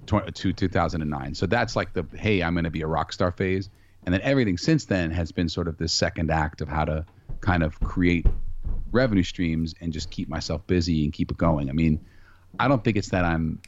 [0.07, 1.35] to 2009.
[1.35, 3.69] So that's like the, hey, I'm going to be a rock star phase.
[4.05, 7.05] And then everything since then has been sort of this second act of how to
[7.41, 8.25] kind of create
[8.91, 11.69] revenue streams and just keep myself busy and keep it going.
[11.69, 11.99] I mean,
[12.59, 13.61] I don't think it's that I'm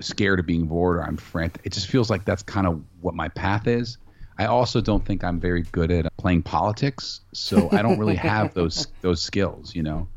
[0.00, 1.62] scared of being bored or I'm frantic.
[1.64, 3.98] It just feels like that's kind of what my path is.
[4.38, 8.16] I also don't think I'm very good at uh, playing politics, so I don't really
[8.16, 10.08] have those those skills, you know.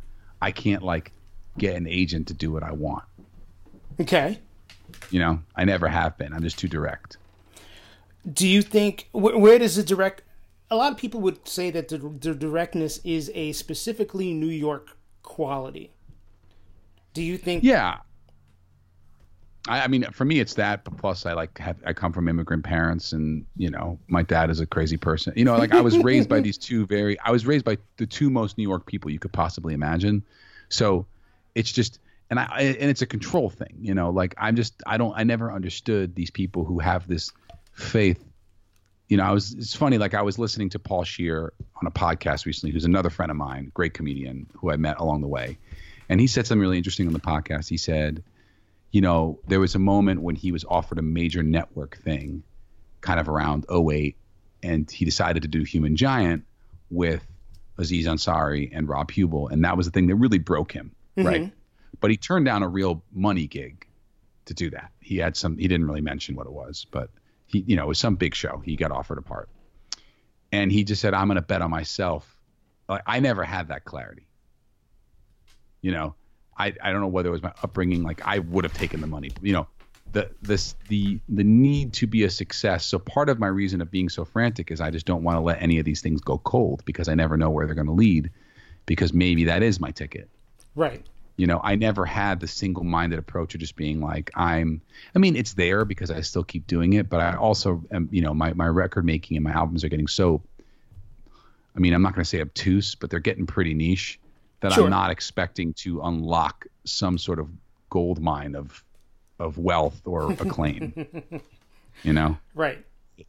[0.41, 1.11] I can't like
[1.57, 3.03] get an agent to do what I want.
[3.99, 4.39] Okay.
[5.09, 6.33] You know, I never have been.
[6.33, 7.17] I'm just too direct.
[8.31, 10.23] Do you think wh- where does the direct
[10.69, 14.97] a lot of people would say that the, the directness is a specifically New York
[15.23, 15.91] quality.
[17.13, 17.63] Do you think?
[17.63, 17.97] Yeah.
[19.67, 20.83] I, I mean, for me, it's that.
[20.83, 24.49] But plus, I like have, I come from immigrant parents, and you know, my dad
[24.49, 25.33] is a crazy person.
[25.35, 27.19] You know, like I was raised by these two very.
[27.19, 30.23] I was raised by the two most New York people you could possibly imagine.
[30.69, 31.05] So,
[31.55, 31.99] it's just
[32.29, 32.45] and I
[32.79, 33.77] and it's a control thing.
[33.81, 37.31] You know, like I'm just I don't I never understood these people who have this
[37.73, 38.23] faith
[39.07, 41.91] you know, I was it's funny, like I was listening to Paul Scheer on a
[41.91, 45.57] podcast recently, who's another friend of mine, great comedian who I met along the way.
[46.09, 47.69] And he said something really interesting on the podcast.
[47.69, 48.23] He said,
[48.91, 52.43] you know, there was a moment when he was offered a major network thing
[53.01, 54.15] kind of around 08,
[54.63, 56.45] and he decided to do Human Giant
[56.89, 57.25] with
[57.77, 59.49] Aziz Ansari and Rob Huebel.
[59.49, 61.27] And that was the thing that really broke him, mm-hmm.
[61.27, 61.51] right?
[61.99, 63.85] But he turned down a real money gig
[64.45, 64.91] to do that.
[65.01, 67.09] He had some, he didn't really mention what it was, but
[67.47, 68.61] he, you know, it was some big show.
[68.63, 69.49] He got offered a part,
[70.51, 72.35] and he just said, "I'm going to bet on myself."
[72.87, 74.27] Like I never had that clarity.
[75.81, 76.15] You know,
[76.57, 78.03] I I don't know whether it was my upbringing.
[78.03, 79.31] Like I would have taken the money.
[79.41, 79.67] You know,
[80.11, 82.85] the this the the need to be a success.
[82.85, 85.41] So part of my reason of being so frantic is I just don't want to
[85.41, 87.93] let any of these things go cold because I never know where they're going to
[87.93, 88.31] lead.
[88.85, 90.29] Because maybe that is my ticket.
[90.73, 91.05] Right.
[91.35, 94.81] You know, I never had the single-minded approach of just being like I'm.
[95.13, 98.09] I mean, it's there because I still keep doing it, but I also am.
[98.11, 100.41] You know, my my record making and my albums are getting so.
[101.75, 104.19] I mean, I'm not going to say obtuse, but they're getting pretty niche
[104.61, 104.85] that sure.
[104.85, 107.49] I'm not expecting to unlock some sort of
[107.89, 108.83] gold mine of
[109.39, 110.93] of wealth or acclaim.
[112.03, 112.83] you know, right?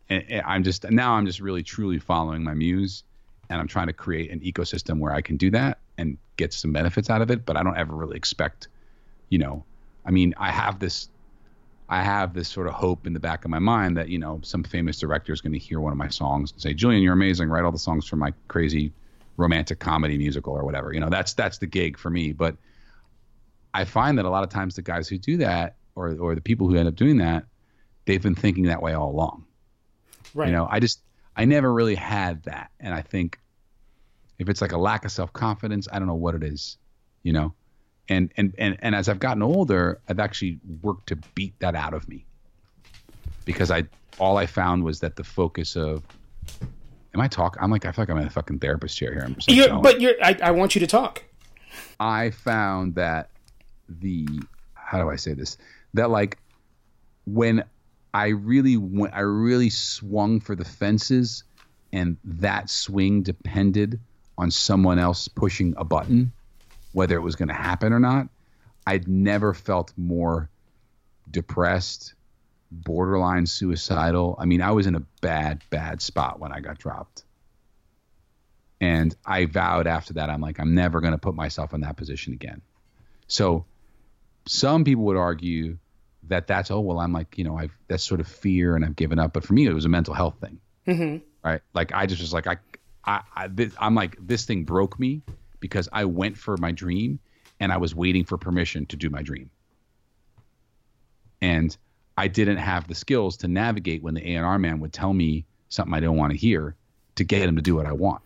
[0.08, 3.04] And, and I'm just now I'm just really truly following my muse,
[3.50, 6.72] and I'm trying to create an ecosystem where I can do that and get some
[6.72, 7.44] benefits out of it.
[7.44, 8.68] But I don't ever really expect,
[9.28, 9.64] you know,
[10.04, 11.08] I mean, I have this.
[11.90, 14.40] I have this sort of hope in the back of my mind that you know
[14.42, 17.14] some famous director is going to hear one of my songs and say, "Julian, you're
[17.14, 17.48] amazing.
[17.48, 18.92] Write all the songs for my crazy
[19.38, 22.32] romantic comedy musical or whatever." You know, that's that's the gig for me.
[22.32, 22.56] But
[23.72, 26.42] I find that a lot of times the guys who do that or or the
[26.42, 27.44] people who end up doing that,
[28.04, 29.46] they've been thinking that way all along.
[30.34, 30.48] Right.
[30.48, 31.00] You know, I just
[31.36, 33.38] I never really had that, and I think
[34.38, 36.76] if it's like a lack of self confidence, I don't know what it is.
[37.22, 37.54] You know,
[38.08, 41.94] and and and and as I've gotten older, I've actually worked to beat that out
[41.94, 42.24] of me
[43.44, 43.84] because I
[44.18, 46.02] all I found was that the focus of
[47.18, 47.56] am I talk?
[47.60, 49.22] I'm like I feel like I'm in a fucking therapist chair here.
[49.24, 51.24] I'm just like, you're, but you're I, I want you to talk.
[52.00, 53.30] I found that
[53.88, 54.26] the
[54.74, 55.58] how do I say this?
[55.94, 56.38] that like
[57.26, 57.64] when
[58.12, 61.44] I really went, I really swung for the fences,
[61.92, 64.00] and that swing depended
[64.36, 66.32] on someone else pushing a button,
[66.92, 68.28] whether it was going to happen or not.
[68.86, 70.48] I'd never felt more
[71.30, 72.14] depressed,
[72.70, 74.36] borderline suicidal.
[74.38, 77.24] I mean, I was in a bad, bad spot when I got dropped.
[78.80, 81.96] And I vowed after that, I'm like, I'm never going to put myself in that
[81.96, 82.62] position again.
[83.26, 83.64] So
[84.46, 85.78] some people would argue
[86.28, 88.96] that that's oh well I'm like you know I've that's sort of fear and I've
[88.96, 91.24] given up, but for me it was a mental health thing, mm-hmm.
[91.44, 91.60] right?
[91.74, 92.56] Like I just was like I
[93.04, 95.22] I, I this, I'm like this thing broke me
[95.60, 97.20] because I went for my dream
[97.60, 99.50] and I was waiting for permission to do my dream,
[101.40, 101.76] and
[102.18, 105.94] I didn't have the skills to navigate when the A&R man would tell me something
[105.94, 106.74] I didn't want to hear
[107.14, 108.22] to get him to do what I want.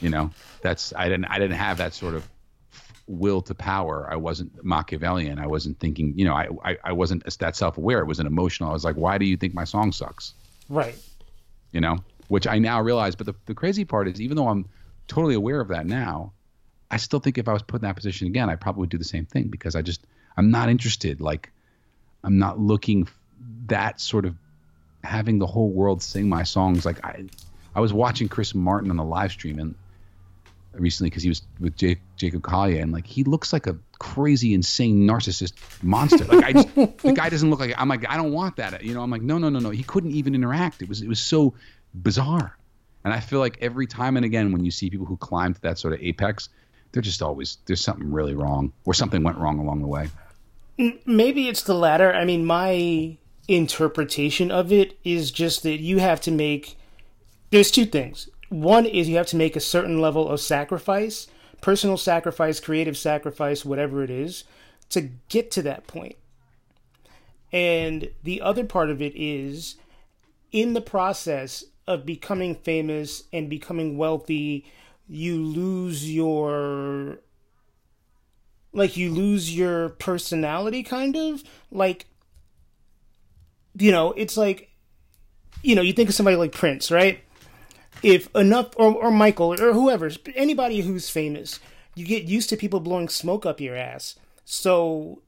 [0.00, 0.30] You know,
[0.62, 2.26] that's I didn't I didn't have that sort of
[3.06, 4.08] will to power.
[4.10, 5.38] I wasn't Machiavellian.
[5.38, 7.98] I wasn't thinking, you know, I, I, I wasn't that self aware.
[7.98, 8.70] It wasn't emotional.
[8.70, 10.32] I was like, why do you think my song sucks?
[10.70, 10.96] Right.
[11.72, 13.14] You know, which I now realize.
[13.14, 14.64] But the, the crazy part is, even though I'm
[15.08, 16.32] totally aware of that now,
[16.90, 18.96] I still think if I was put in that position again, I probably would do
[18.96, 21.20] the same thing because I just, I'm not interested.
[21.20, 21.50] Like,
[22.24, 23.08] I'm not looking
[23.66, 24.36] that sort of
[25.04, 26.84] having the whole world sing my songs.
[26.84, 27.24] Like, I,
[27.74, 29.74] I was watching Chris Martin on the live stream and
[30.72, 34.54] recently because he was with Jake, Jacob Collier, and like he looks like a crazy,
[34.54, 36.24] insane narcissist monster.
[36.24, 37.74] Like I, just, the guy doesn't look like.
[37.76, 38.82] I'm like I don't want that.
[38.82, 39.70] You know, I'm like no, no, no, no.
[39.70, 40.82] He couldn't even interact.
[40.82, 41.54] It was it was so
[41.94, 42.56] bizarre,
[43.04, 45.60] and I feel like every time and again when you see people who climb to
[45.62, 46.48] that sort of apex,
[46.92, 50.08] they're just always there's something really wrong or something went wrong along the way.
[51.04, 52.12] Maybe it's the latter.
[52.12, 56.76] I mean, my interpretation of it is just that you have to make.
[57.50, 61.28] There's two things one is you have to make a certain level of sacrifice,
[61.60, 64.44] personal sacrifice, creative sacrifice, whatever it is,
[64.90, 66.16] to get to that point.
[67.52, 69.76] And the other part of it is
[70.52, 74.64] in the process of becoming famous and becoming wealthy,
[75.10, 77.18] you lose your
[78.72, 81.42] like you lose your personality kind of?
[81.70, 82.06] Like
[83.76, 84.70] you know it's like
[85.62, 87.20] you know you think of somebody like prince right?
[88.02, 91.60] If enough or, or michael or whoever anybody who's famous
[91.94, 94.16] you get used to people blowing smoke up your ass.
[94.44, 95.22] So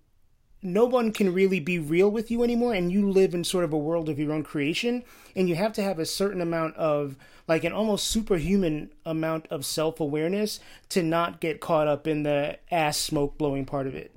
[0.63, 3.73] no one can really be real with you anymore and you live in sort of
[3.73, 5.03] a world of your own creation
[5.35, 7.17] and you have to have a certain amount of
[7.49, 12.97] like an almost superhuman amount of self-awareness to not get caught up in the ass
[12.97, 14.15] smoke blowing part of it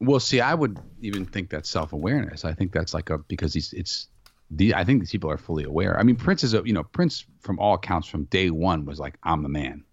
[0.00, 3.72] well see i would even think that's self-awareness i think that's like a because he's
[3.72, 4.08] it's
[4.50, 5.98] the I think these people are fully aware.
[5.98, 8.98] I mean, Prince is a you know Prince from all accounts from day one was
[8.98, 9.84] like I'm the man.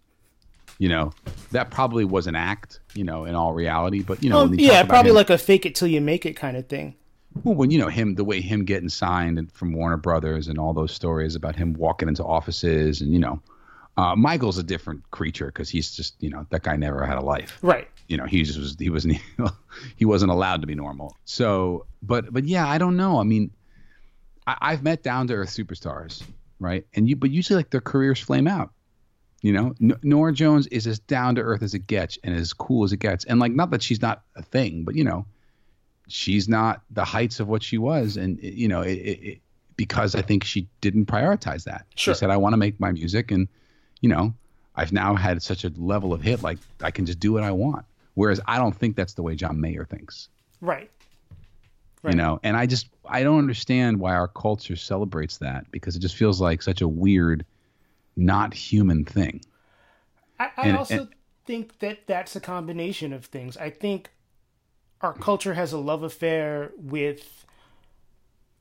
[0.78, 1.12] You know
[1.52, 2.80] that probably was an act.
[2.94, 5.66] You know, in all reality, but you know, well, yeah, probably him, like a fake
[5.66, 6.94] it till you make it kind of thing.
[7.44, 10.72] Well, when you know him, the way him getting signed from Warner Brothers and all
[10.72, 13.40] those stories about him walking into offices and you know,
[13.96, 17.22] uh, Michael's a different creature because he's just you know that guy never had a
[17.22, 17.58] life.
[17.62, 17.88] Right.
[18.08, 19.18] You know, he just was he wasn't
[19.96, 21.16] he wasn't allowed to be normal.
[21.24, 23.18] So, but but yeah, I don't know.
[23.18, 23.50] I mean
[24.46, 26.22] I, have met down to earth superstars,
[26.60, 26.86] right?
[26.94, 28.70] And you, but usually like their careers flame out.
[29.42, 32.52] You know, N- Norah Jones is as down to earth as it gets and as
[32.52, 33.24] cool as it gets.
[33.24, 35.26] And like, not that she's not a thing, but you know,
[36.08, 38.16] she's not the heights of what she was.
[38.16, 39.40] And you know, it, it,
[39.76, 41.86] because I think she didn't prioritize that.
[41.94, 42.14] Sure.
[42.14, 43.46] She said, "I want to make my music," and
[44.00, 44.34] you know,
[44.74, 47.50] I've now had such a level of hit, like I can just do what I
[47.50, 47.84] want.
[48.14, 50.28] Whereas I don't think that's the way John Mayer thinks.
[50.60, 50.90] Right.
[52.02, 52.14] right.
[52.14, 56.00] You know, and I just I don't understand why our culture celebrates that because it
[56.00, 57.44] just feels like such a weird,
[58.16, 59.42] not human thing.
[60.38, 61.08] I, I and, also and,
[61.44, 63.56] think that that's a combination of things.
[63.56, 64.10] I think
[65.00, 67.44] our culture has a love affair with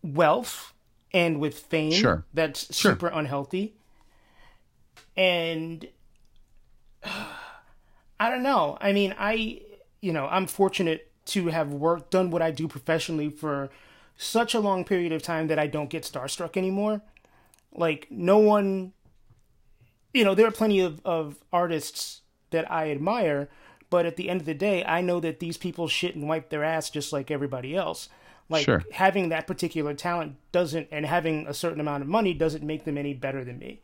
[0.03, 0.73] wealth
[1.13, 2.25] and with fame sure.
[2.33, 2.91] that's sure.
[2.91, 3.75] super unhealthy.
[5.15, 5.87] And
[8.19, 8.77] I don't know.
[8.79, 9.61] I mean, I
[10.01, 13.69] you know, I'm fortunate to have worked done what I do professionally for
[14.17, 17.01] such a long period of time that I don't get starstruck anymore.
[17.73, 18.93] Like no one
[20.15, 23.49] you know, there are plenty of, of artists that I admire,
[23.89, 26.49] but at the end of the day, I know that these people shit and wipe
[26.49, 28.08] their ass just like everybody else.
[28.47, 28.84] Like sure.
[28.91, 32.97] having that particular talent doesn't and having a certain amount of money doesn't make them
[32.97, 33.82] any better than me.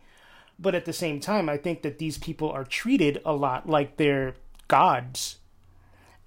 [0.58, 3.98] But at the same time, I think that these people are treated a lot like
[3.98, 4.36] they're
[4.67, 5.38] gods.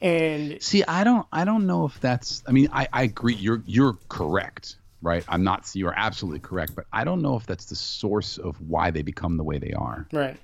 [0.01, 3.63] And see, I don't I don't know if that's I mean, I, I agree you're
[3.65, 5.25] you're correct, right?
[5.29, 8.91] I'm not you're absolutely correct, but I don't know if that's the source of why
[8.91, 10.09] they become the way they are.
[10.13, 10.37] Right.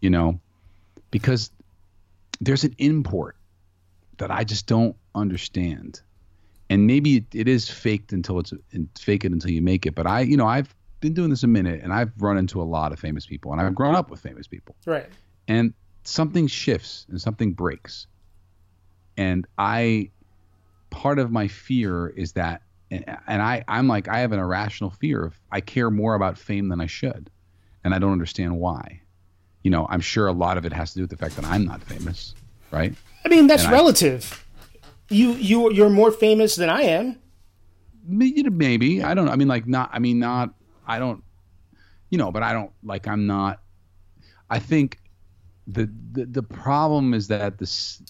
[0.00, 0.40] You know,
[1.10, 1.50] because
[2.40, 3.36] there's an import
[4.18, 6.00] that I just don't understand
[6.70, 8.52] and maybe it, it is faked until it's
[8.98, 9.94] fake it until you make it.
[9.94, 12.64] But I, you know, I've been doing this a minute, and I've run into a
[12.64, 14.74] lot of famous people, and I've grown up with famous people.
[14.86, 15.06] Right.
[15.46, 15.74] And
[16.04, 18.06] something shifts and something breaks,
[19.16, 20.10] and I,
[20.90, 22.62] part of my fear is that,
[23.26, 26.68] and I, I'm like, I have an irrational fear of I care more about fame
[26.68, 27.30] than I should,
[27.82, 29.00] and I don't understand why.
[29.62, 31.44] You know, I'm sure a lot of it has to do with the fact that
[31.44, 32.34] I'm not famous,
[32.70, 32.94] right?
[33.24, 34.44] I mean, that's and relative.
[34.70, 37.18] I, you you you're more famous than I am.
[38.06, 39.26] Maybe I don't.
[39.26, 39.32] Know.
[39.32, 39.90] I mean, like not.
[39.92, 40.54] I mean, not.
[40.86, 41.22] I don't.
[42.10, 43.08] You know, but I don't like.
[43.08, 43.60] I'm not.
[44.50, 44.98] I think
[45.66, 48.02] the the the problem is that this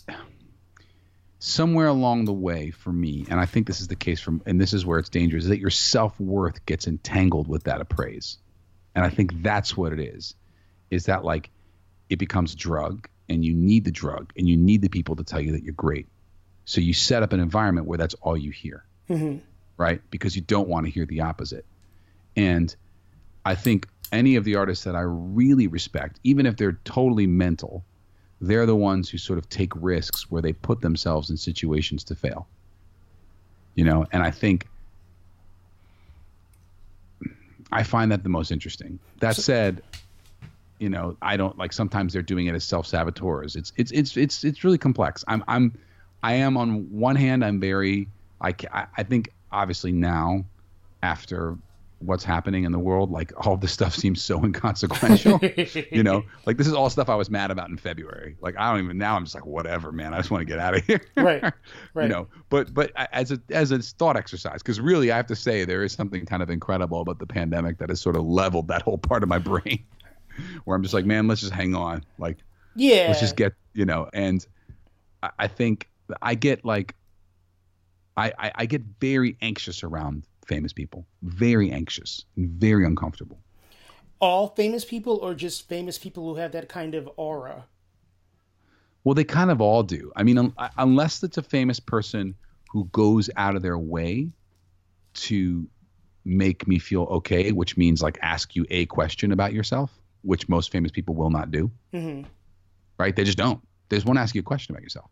[1.38, 4.60] somewhere along the way for me, and I think this is the case from, and
[4.60, 8.38] this is where it's dangerous, is that your self worth gets entangled with that appraise,
[8.94, 10.34] and I think that's what it is,
[10.90, 11.50] is that like
[12.08, 15.40] it becomes drug, and you need the drug, and you need the people to tell
[15.40, 16.06] you that you're great,
[16.64, 19.38] so you set up an environment where that's all you hear, mm-hmm.
[19.76, 20.00] right?
[20.10, 21.66] Because you don't want to hear the opposite.
[22.36, 22.74] And
[23.44, 27.84] I think any of the artists that I really respect, even if they're totally mental,
[28.46, 32.14] they're the ones who sort of take risks where they put themselves in situations to
[32.14, 32.46] fail.
[33.74, 34.66] You know, and I think
[37.72, 38.98] I find that the most interesting.
[39.20, 39.82] That said,
[40.78, 43.56] you know, I don't like sometimes they're doing it as self saboteurs.
[43.56, 45.24] It's it's it's it's it's really complex.
[45.26, 45.72] I'm I'm
[46.24, 48.08] I am on one hand, I'm very,
[48.40, 48.54] I,
[48.96, 50.46] I think obviously now,
[51.02, 51.58] after
[52.06, 55.40] what's happening in the world, like all this stuff seems so inconsequential.
[55.90, 58.36] you know, like this is all stuff I was mad about in February.
[58.40, 59.16] Like I don't even now.
[59.16, 60.14] I'm just like whatever, man.
[60.14, 61.00] I just want to get out of here.
[61.16, 61.52] right.
[61.94, 62.04] Right.
[62.04, 65.36] You know, but but as a as a thought exercise, because really I have to
[65.36, 68.66] say there is something kind of incredible about the pandemic that has sort of leveled
[68.68, 69.84] that whole part of my brain,
[70.64, 72.04] where I'm just like, man, let's just hang on.
[72.18, 72.38] Like,
[72.74, 74.08] yeah, let's just get you know.
[74.12, 74.44] And
[75.22, 75.88] I, I think
[76.20, 76.96] I get like
[78.16, 81.06] I, I, I get very anxious around famous people.
[81.22, 83.38] Very anxious and very uncomfortable.
[84.20, 87.66] All famous people or just famous people who have that kind of aura?
[89.02, 90.12] Well, they kind of all do.
[90.16, 92.34] I mean, un- unless it's a famous person
[92.70, 94.30] who goes out of their way
[95.14, 95.68] to
[96.24, 99.90] make me feel okay, which means like ask you a question about yourself,
[100.22, 101.70] which most famous people will not do.
[101.92, 102.26] Mm-hmm.
[102.98, 103.14] Right?
[103.14, 103.60] They just don't.
[103.88, 105.10] They just won't ask you a question about yourself.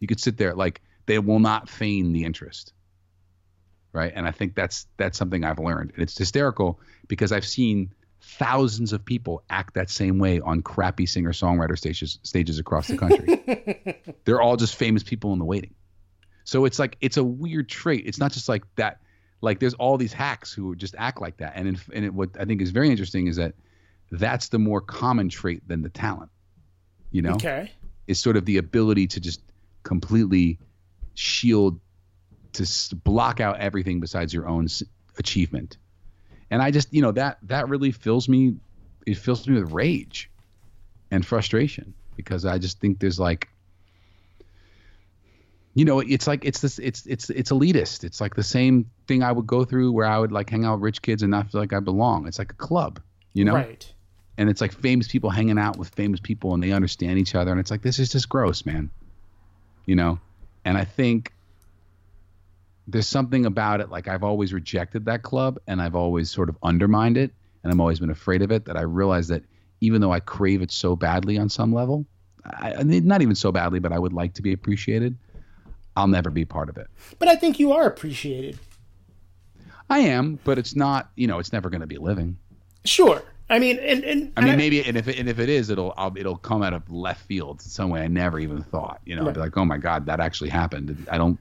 [0.00, 2.72] You could sit there like they will not feign the interest.
[3.94, 4.12] Right.
[4.14, 5.92] And I think that's that's something I've learned.
[5.94, 11.06] And it's hysterical because I've seen thousands of people act that same way on crappy
[11.06, 14.02] singer songwriter stages stages across the country.
[14.24, 15.74] They're all just famous people in the waiting.
[16.42, 18.04] So it's like it's a weird trait.
[18.06, 19.00] It's not just like that.
[19.40, 21.52] Like there's all these hacks who just act like that.
[21.54, 23.54] And in, and it, what I think is very interesting is that
[24.10, 26.32] that's the more common trait than the talent.
[27.12, 27.70] You know, okay,
[28.08, 29.40] is sort of the ability to just
[29.84, 30.58] completely
[31.14, 31.78] shield
[32.54, 34.66] to block out everything besides your own
[35.18, 35.76] achievement.
[36.50, 38.56] And I just, you know, that that really fills me
[39.06, 40.30] it fills me with rage
[41.10, 43.48] and frustration because I just think there's like
[45.76, 48.04] you know, it's like it's this it's it's it's elitist.
[48.04, 50.74] It's like the same thing I would go through where I would like hang out
[50.74, 52.28] with rich kids and not feel like I belong.
[52.28, 53.00] It's like a club,
[53.32, 53.54] you know?
[53.54, 53.92] Right.
[54.36, 57.50] and it's like famous people hanging out with famous people and they understand each other
[57.50, 58.90] and it's like this is just gross man
[59.86, 60.18] you know
[60.64, 61.32] and i think
[62.86, 66.56] there's something about it like i've always rejected that club and i've always sort of
[66.62, 67.32] undermined it
[67.62, 69.42] and i've always been afraid of it that i realize that
[69.80, 72.04] even though i crave it so badly on some level
[72.44, 75.16] I, not even so badly but i would like to be appreciated
[75.96, 78.58] i'll never be part of it but i think you are appreciated
[79.88, 82.36] i am but it's not you know it's never going to be living
[82.84, 85.68] sure I mean, and, and I mean, maybe, and if it, and if it is,
[85.68, 89.00] it'll I'll, it'll come out of left field in some way I never even thought.
[89.04, 89.28] You know, right.
[89.28, 91.06] I'll be like, oh my god, that actually happened.
[91.10, 91.38] I don't,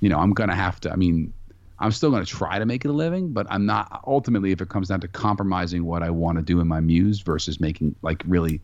[0.00, 0.92] you know, I'm gonna have to.
[0.92, 1.32] I mean,
[1.78, 4.02] I'm still gonna try to make it a living, but I'm not.
[4.06, 7.20] Ultimately, if it comes down to compromising what I want to do in my muse
[7.20, 8.60] versus making like really,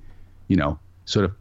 [0.49, 1.34] you know, sort of.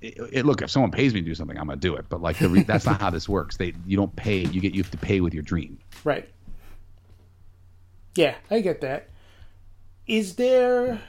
[0.00, 2.06] It, it, look, if someone pays me to do something, I'm gonna do it.
[2.08, 3.56] But like, re- that's not how this works.
[3.56, 4.38] They, you don't pay.
[4.38, 5.78] You get, you have to pay with your dream.
[6.04, 6.28] Right.
[8.16, 9.10] Yeah, I get that
[10.10, 11.00] is there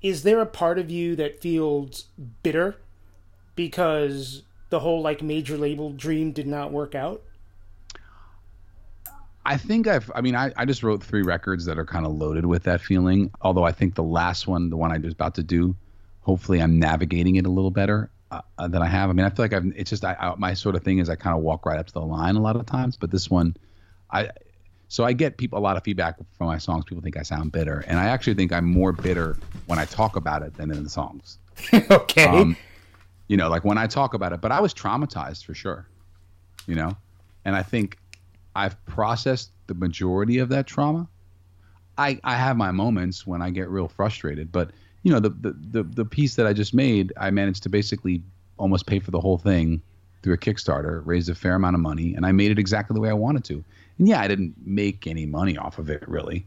[0.00, 2.04] is there a part of you that feels
[2.42, 2.76] bitter
[3.54, 7.22] because the whole like major label dream did not work out?
[9.44, 12.12] I think I've, I mean, I, I just wrote three records that are kind of
[12.12, 13.30] loaded with that feeling.
[13.40, 15.74] Although I think the last one, the one I was about to do,
[16.20, 19.08] hopefully I'm navigating it a little better uh, uh than I have.
[19.08, 21.08] I mean, I feel like I've, it's just, I, I, my sort of thing is
[21.08, 23.30] I kind of walk right up to the line a lot of times, but this
[23.30, 23.56] one,
[24.10, 24.28] I,
[24.88, 26.84] so I get people a lot of feedback from my songs.
[26.84, 30.16] People think I sound bitter, and I actually think I'm more bitter when I talk
[30.16, 31.38] about it than in the songs.
[31.72, 32.24] okay.
[32.24, 32.56] Um,
[33.28, 35.86] you know, like when I talk about it, but I was traumatized for sure.
[36.66, 36.96] You know,
[37.44, 37.98] and I think
[38.54, 41.08] I've processed the majority of that trauma.
[41.96, 44.70] I I have my moments when I get real frustrated, but
[45.02, 48.22] you know, the the the, the piece that I just made, I managed to basically
[48.58, 49.80] almost pay for the whole thing
[50.22, 53.00] through a Kickstarter, raised a fair amount of money, and I made it exactly the
[53.00, 53.64] way I wanted to.
[53.98, 56.44] And yeah, I didn't make any money off of it really.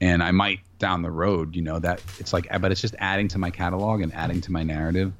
[0.00, 3.28] And I might down the road, you know, that it's like, but it's just adding
[3.28, 5.12] to my catalog and adding to my narrative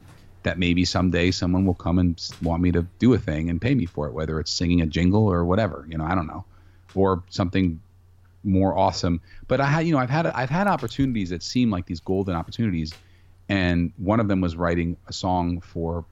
[0.43, 3.75] that maybe someday someone will come and want me to do a thing and pay
[3.75, 6.45] me for it, whether it's singing a jingle or whatever, you know, I don't know,
[6.95, 7.81] or something
[8.45, 9.21] more awesome.
[9.49, 12.35] But I had, you know, I've had, I've had opportunities that seem like these golden
[12.35, 12.93] opportunities.
[13.49, 16.05] And one of them was writing a song for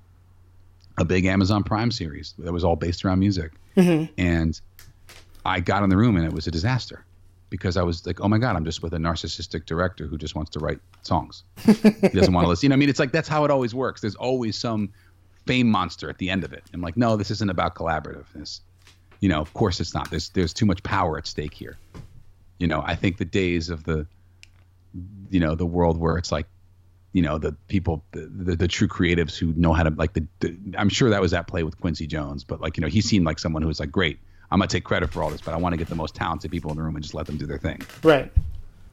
[0.98, 3.52] a big Amazon Prime series that was all based around music.
[3.76, 4.12] Mm-hmm.
[4.18, 4.60] And
[5.44, 7.04] I got in the room and it was a disaster
[7.50, 10.34] because I was like, oh my God, I'm just with a narcissistic director who just
[10.34, 11.42] wants to write songs.
[11.64, 11.72] he
[12.08, 12.66] doesn't want to listen.
[12.66, 14.00] You know, I mean, it's like that's how it always works.
[14.00, 14.90] There's always some
[15.46, 16.62] fame monster at the end of it.
[16.72, 18.60] I'm like, no, this isn't about collaborativeness.
[19.18, 20.08] You know, of course it's not.
[20.10, 21.76] There's there's too much power at stake here.
[22.58, 24.06] You know, I think the days of the,
[25.30, 26.46] you know, the world where it's like,
[27.12, 30.26] you know, the people, the the, the true creatives who know how to like the,
[30.38, 30.56] the.
[30.78, 33.26] I'm sure that was at play with Quincy Jones, but like you know, he seemed
[33.26, 34.20] like someone who was like, great
[34.50, 36.50] I'm gonna take credit for all this, but I want to get the most talented
[36.50, 37.82] people in the room and just let them do their thing.
[38.02, 38.32] Right.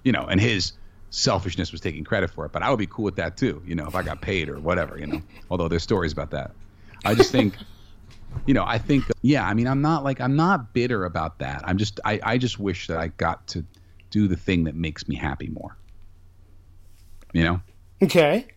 [0.03, 0.73] You know, and his
[1.09, 3.61] selfishness was taking credit for it, but I would be cool with that too.
[3.65, 4.99] You know, if I got paid or whatever.
[4.99, 6.51] You know, although there's stories about that.
[7.05, 7.55] I just think.
[8.45, 11.61] you know, I think, yeah, I mean, I'm not like, I'm not bitter about that.
[11.65, 13.65] I'm just, I, I just wish that I got to
[14.11, 15.77] do the thing that makes me happy more.
[17.33, 17.61] You know?
[18.01, 18.47] Okay.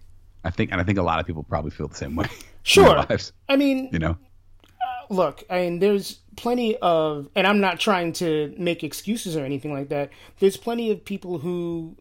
[0.44, 2.26] I think, and I think a lot of people probably feel the same way.
[2.62, 3.06] Sure.
[3.48, 4.18] I mean, you know,
[4.64, 9.44] uh, look, I mean, there's plenty of, and I'm not trying to make excuses or
[9.44, 10.08] anything like that.
[10.38, 11.96] There's plenty of people who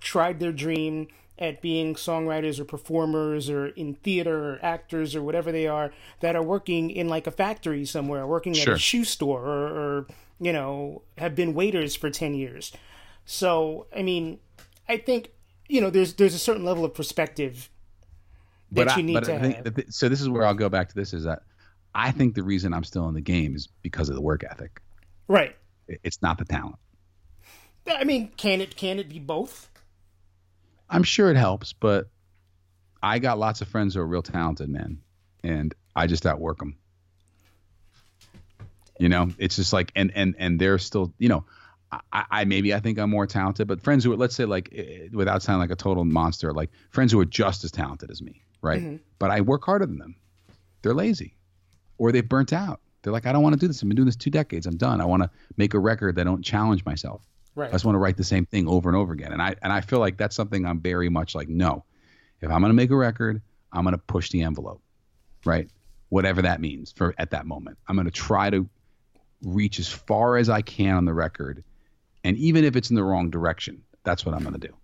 [0.00, 1.08] tried their dream
[1.38, 6.36] at being songwriters or performers or in theater or actors or whatever they are that
[6.36, 8.74] are working in like a factory somewhere, working sure.
[8.74, 10.06] at a shoe store or, or,
[10.38, 12.72] you know, have been waiters for 10 years.
[13.24, 14.38] So, I mean,
[14.88, 15.30] I think,
[15.66, 17.70] you know, there's, there's a certain level of perspective
[18.72, 19.84] that but you I, need to have.
[19.88, 21.42] so this is where I'll go back to this is that
[21.94, 24.80] I think the reason I'm still in the game is because of the work ethic.
[25.26, 25.56] Right.
[25.86, 26.76] It's not the talent.
[27.86, 29.70] I mean, can it can it be both?
[30.90, 32.08] I'm sure it helps, but
[33.02, 35.00] I got lots of friends who are real talented, men,
[35.42, 36.76] and I just outwork them.
[38.98, 41.44] You know, it's just like, and and and they're still, you know,
[42.12, 44.70] I, I maybe I think I'm more talented, but friends who are, let's say, like,
[44.74, 48.20] eh, without sounding like a total monster, like friends who are just as talented as
[48.20, 48.82] me, right?
[48.82, 48.96] Mm-hmm.
[49.18, 50.16] But I work harder than them.
[50.82, 51.34] They're lazy
[51.98, 52.80] or they've burnt out.
[53.02, 53.82] They're like, I don't want to do this.
[53.82, 54.66] I've been doing this two decades.
[54.66, 55.00] I'm done.
[55.00, 57.22] I want to make a record that don't challenge myself.
[57.54, 57.68] Right.
[57.68, 59.32] I just want to write the same thing over and over again.
[59.32, 61.84] And I and I feel like that's something I'm very much like, no.
[62.40, 63.42] If I'm gonna make a record,
[63.72, 64.80] I'm gonna push the envelope.
[65.44, 65.68] Right?
[66.08, 67.78] Whatever that means for at that moment.
[67.88, 68.68] I'm gonna try to
[69.42, 71.64] reach as far as I can on the record.
[72.24, 74.74] And even if it's in the wrong direction, that's what I'm gonna do.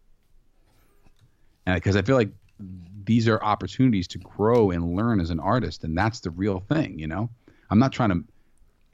[1.66, 2.30] And because I feel like
[3.04, 6.98] these are opportunities to grow and learn as an artist and that's the real thing
[6.98, 7.28] you know
[7.70, 8.24] i'm not trying to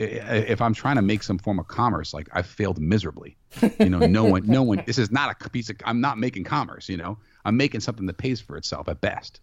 [0.01, 3.37] if I'm trying to make some form of commerce, like I failed miserably.
[3.79, 4.83] You know, no one, no one.
[4.87, 5.77] This is not a piece of.
[5.85, 6.89] I'm not making commerce.
[6.89, 9.41] You know, I'm making something that pays for itself at best.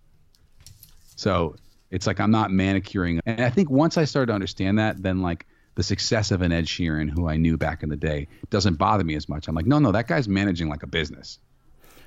[1.16, 1.56] So
[1.92, 3.20] it's like I'm not manicuring.
[3.26, 5.46] And I think once I started to understand that, then like
[5.76, 9.04] the success of an Ed Sheeran, who I knew back in the day, doesn't bother
[9.04, 9.48] me as much.
[9.48, 11.38] I'm like, no, no, that guy's managing like a business.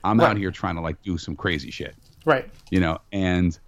[0.02, 0.30] I'm right.
[0.30, 1.94] out here trying to like do some crazy shit.
[2.24, 2.48] Right.
[2.70, 3.58] You know, and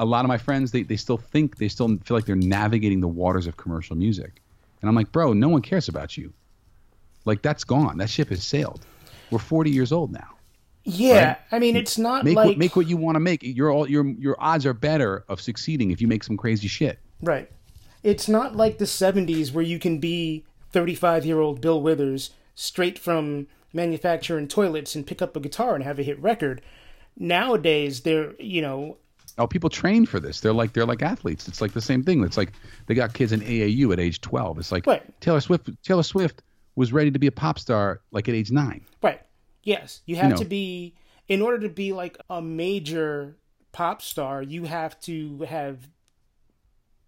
[0.00, 3.00] a lot of my friends they, they still think they still feel like they're navigating
[3.00, 4.42] the waters of commercial music.
[4.80, 6.32] And i'm like bro no one cares about you.
[7.24, 7.98] Like that's gone.
[7.98, 8.84] That ship has sailed.
[9.30, 10.28] We're 40 years old now.
[10.84, 11.38] Yeah right?
[11.52, 13.42] i mean it's not make like what, make what you want to make.
[13.42, 16.98] Your all your your odds are better of succeeding if you make some crazy shit.
[17.22, 17.48] Right.
[18.02, 22.98] It's not like the 70s where you can be 35 year old bill withers straight
[22.98, 26.60] from manufacturing toilets and pick up a guitar and have a hit record
[27.18, 28.96] nowadays they're you know
[29.38, 30.40] Oh, people train for this.
[30.40, 31.48] They're like they're like athletes.
[31.48, 32.22] It's like the same thing.
[32.22, 32.52] It's like
[32.86, 34.58] they got kids in AAU at age twelve.
[34.58, 35.02] It's like right.
[35.20, 35.70] Taylor Swift.
[35.82, 36.42] Taylor Swift
[36.76, 38.84] was ready to be a pop star like at age nine.
[39.02, 39.22] Right.
[39.62, 40.36] Yes, you have you know.
[40.36, 40.94] to be
[41.28, 43.36] in order to be like a major
[43.72, 44.42] pop star.
[44.42, 45.88] You have to have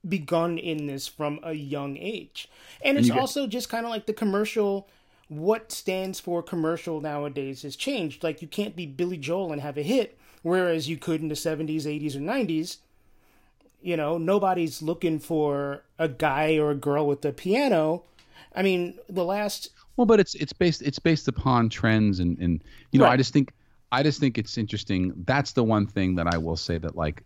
[0.09, 2.49] begun in this from a young age,
[2.83, 3.51] and it's and also get...
[3.51, 4.89] just kind of like the commercial.
[5.29, 8.22] What stands for commercial nowadays has changed.
[8.22, 11.35] Like you can't be Billy Joel and have a hit whereas you could in the
[11.35, 12.77] 70s, 80s, or 90s.
[13.83, 18.05] You know, nobody's looking for a guy or a girl with a piano.
[18.55, 22.62] I mean, the last well, but it's it's based it's based upon trends and and
[22.93, 23.12] you know right.
[23.12, 23.53] I just think
[23.93, 25.12] I just think it's interesting.
[25.27, 27.22] That's the one thing that I will say that like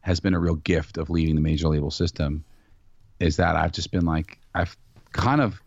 [0.00, 2.44] has been a real gift of leading the major label system
[3.20, 4.76] is that I've just been like I've
[5.12, 5.60] kind of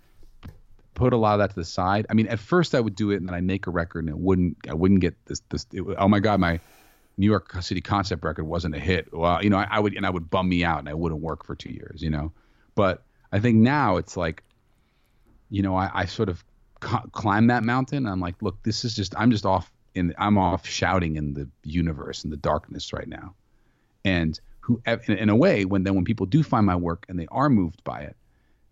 [0.96, 2.08] put a lot of that to the side.
[2.10, 4.10] I mean, at first I would do it and then I make a record and
[4.10, 6.60] it wouldn't I wouldn't get this this it, oh my god my
[7.18, 10.06] New York City concept record wasn't a hit, well, you know, I, I, would and
[10.06, 12.32] I would bum me out and I wouldn't work for two years, you know.
[12.76, 14.44] But I think now it's like,
[15.50, 16.44] you know, I, I sort of
[16.84, 18.06] c- climb that mountain.
[18.06, 21.48] I'm like, look, this is just I'm just off in I'm off shouting in the
[21.64, 23.34] universe in the darkness right now,
[24.04, 27.18] and who in, in a way when then when people do find my work and
[27.18, 28.18] they are moved by it,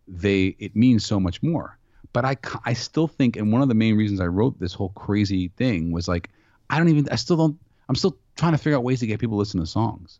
[0.07, 1.77] they it means so much more.
[2.13, 4.89] But I I still think, and one of the main reasons I wrote this whole
[4.89, 6.29] crazy thing was like,
[6.69, 7.59] I don't even I still don't
[7.89, 10.19] I'm still trying to figure out ways to get people to listen to songs.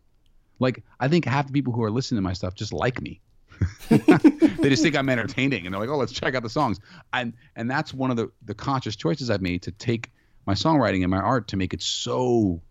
[0.59, 3.21] Like I think half the people who are listening to my stuff just like me.
[3.89, 6.79] they just think I'm entertaining and they're like, "Oh, let's check out the songs."
[7.13, 10.11] And and that's one of the the conscious choices I've made to take
[10.45, 12.61] my songwriting and my art to make it so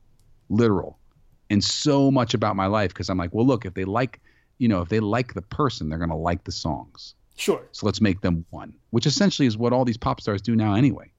[0.48, 0.98] literal
[1.48, 4.20] and so much about my life because I'm like, "Well, look, if they like,
[4.58, 7.62] you know, if they like the person, they're going to like the songs." Sure.
[7.72, 10.74] So let's make them one, which essentially is what all these pop stars do now
[10.74, 11.10] anyway.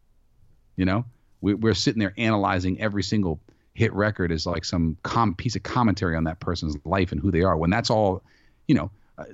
[0.76, 1.05] You know,
[1.41, 3.39] we, we're sitting there analyzing every single
[3.74, 7.32] hit record as like some com- piece of commentary on that person's life and who
[7.32, 7.57] they are.
[7.57, 8.24] When that's all,
[8.68, 8.91] you know,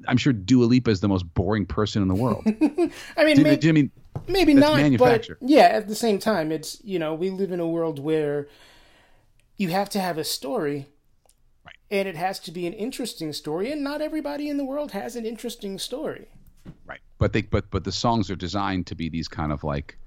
[0.08, 2.44] I'm sure Dua Lipa is the most boring person in the world.
[3.18, 3.92] I mean, do, maybe, do mean
[4.28, 5.64] maybe not, but yeah.
[5.64, 8.48] At the same time, it's you know we live in a world where
[9.58, 10.88] you have to have a story,
[11.66, 11.76] right.
[11.90, 15.16] and it has to be an interesting story, and not everybody in the world has
[15.16, 16.28] an interesting story.
[16.86, 19.98] Right, but they but but the songs are designed to be these kind of like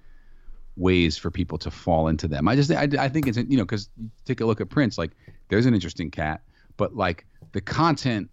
[0.76, 2.48] ways for people to fall into them.
[2.48, 3.88] I just I, I think it's you know because
[4.24, 5.12] take a look at Prince like
[5.48, 6.42] there's an interesting cat,
[6.76, 8.30] but like the content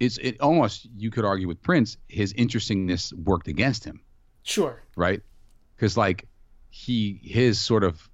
[0.00, 4.00] is it almost you could argue with Prince his interestingness worked against him.
[4.42, 4.82] Sure.
[4.96, 5.22] Right.
[5.76, 6.26] Because like
[6.70, 8.08] he his sort of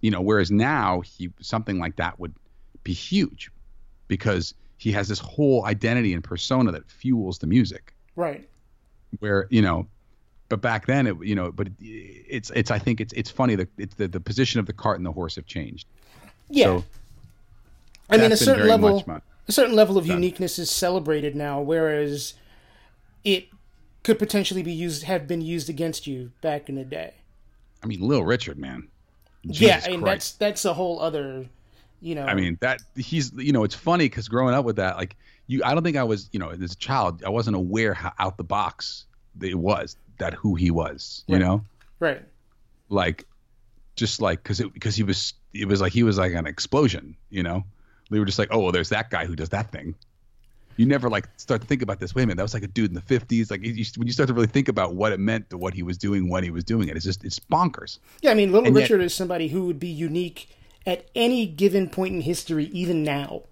[0.00, 2.34] you know whereas now he something like that would
[2.84, 3.50] be huge
[4.08, 7.94] because he has this whole identity and persona that fuels the music.
[8.16, 8.48] Right.
[9.20, 9.86] Where you know
[10.52, 13.54] but back then it you know but it, it's it's i think it's it's funny
[13.54, 15.86] that it's the, the position of the cart and the horse have changed.
[16.50, 16.64] Yeah.
[16.64, 16.84] So
[18.10, 19.02] i mean a certain level
[19.48, 20.16] a certain level of done.
[20.16, 22.34] uniqueness is celebrated now whereas
[23.24, 23.46] it
[24.02, 27.14] could potentially be used have been used against you back in the day.
[27.82, 28.88] I mean Little Richard man.
[29.46, 31.46] Jesus yeah I mean, that's that's a whole other
[32.02, 32.26] you know.
[32.26, 35.16] I mean that he's you know it's funny because growing up with that like
[35.52, 38.12] you i don't think i was you know as a child i wasn't aware how
[38.18, 39.06] out the box
[39.40, 41.42] it was that who he was, you right.
[41.42, 41.64] know?
[42.00, 42.22] Right.
[42.88, 43.26] Like,
[43.96, 47.16] just like because it because he was it was like he was like an explosion,
[47.30, 47.64] you know.
[48.10, 49.94] We were just like, oh well, there's that guy who does that thing.
[50.76, 52.14] You never like start to think about this.
[52.14, 53.50] Wait a minute, that was like a dude in the '50s.
[53.50, 55.82] Like you, when you start to really think about what it meant to what he
[55.82, 57.98] was doing when he was doing it, it's just it's bonkers.
[58.22, 60.48] Yeah, I mean, Little and Richard yet, is somebody who would be unique
[60.86, 63.42] at any given point in history, even now.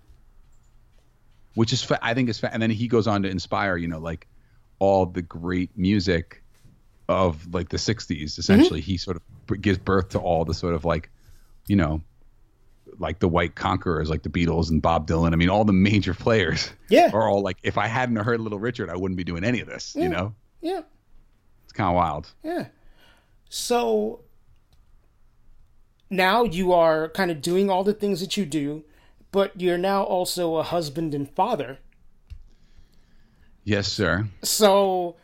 [1.55, 3.99] Which is, I think, is fa- and then he goes on to inspire, you know,
[3.99, 4.29] like
[4.79, 6.43] all the great music
[7.09, 8.87] of like the 60s essentially mm-hmm.
[8.87, 11.11] he sort of gives birth to all the sort of like
[11.67, 12.01] you know
[12.99, 15.33] like the White Conquerors, like the Beatles and Bob Dylan.
[15.33, 16.71] I mean, all the major players.
[16.89, 17.11] Yeah.
[17.13, 19.69] Are all like, if I hadn't heard Little Richard, I wouldn't be doing any of
[19.69, 19.95] this.
[19.97, 20.03] Yeah.
[20.03, 20.35] You know.
[20.61, 20.81] Yeah.
[21.65, 22.33] It's kind of wild.
[22.43, 22.67] Yeah.
[23.49, 24.21] So
[26.11, 28.85] now you are kind of doing all the things that you do,
[29.33, 31.79] but you're now also a husband and father.
[33.65, 34.27] Yes, sir.
[34.43, 35.17] So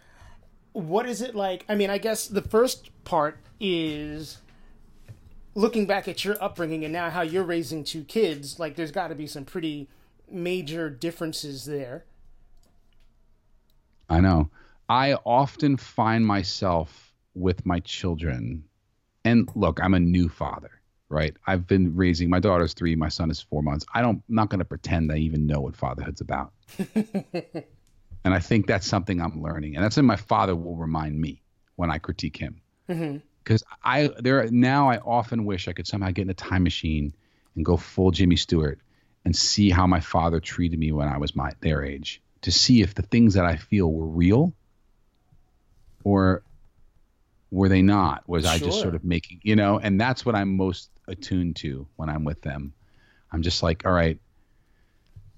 [0.73, 1.65] what is it like?
[1.69, 4.39] I mean, I guess the first part is
[5.55, 9.09] looking back at your upbringing and now how you're raising two kids, like there's got
[9.09, 9.89] to be some pretty
[10.31, 12.05] major differences there.
[14.09, 14.51] I know.
[14.89, 18.65] I often find myself with my children,
[19.25, 20.71] and look, I'm a new father,
[21.09, 21.37] right?
[21.47, 23.87] I've been raising my daughter's three, my son is four months.
[23.95, 26.53] I don't, I'm not going to pretend I even know what fatherhood's about.
[26.95, 31.43] and I think that's something I'm learning, and that's something my father will remind me
[31.77, 32.61] when I critique him.
[32.89, 33.19] Mm-hmm.
[33.43, 37.15] Because I there now I often wish I could somehow get in a time machine
[37.55, 38.81] and go full Jimmy Stewart
[39.25, 42.83] and see how my father treated me when I was my their age to see
[42.83, 44.53] if the things that I feel were real
[46.03, 46.43] or
[47.51, 48.29] were they not?
[48.29, 51.87] Was I just sort of making, you know, and that's what I'm most attuned to
[51.97, 52.73] when I'm with them.
[53.33, 54.19] I'm just like, all right.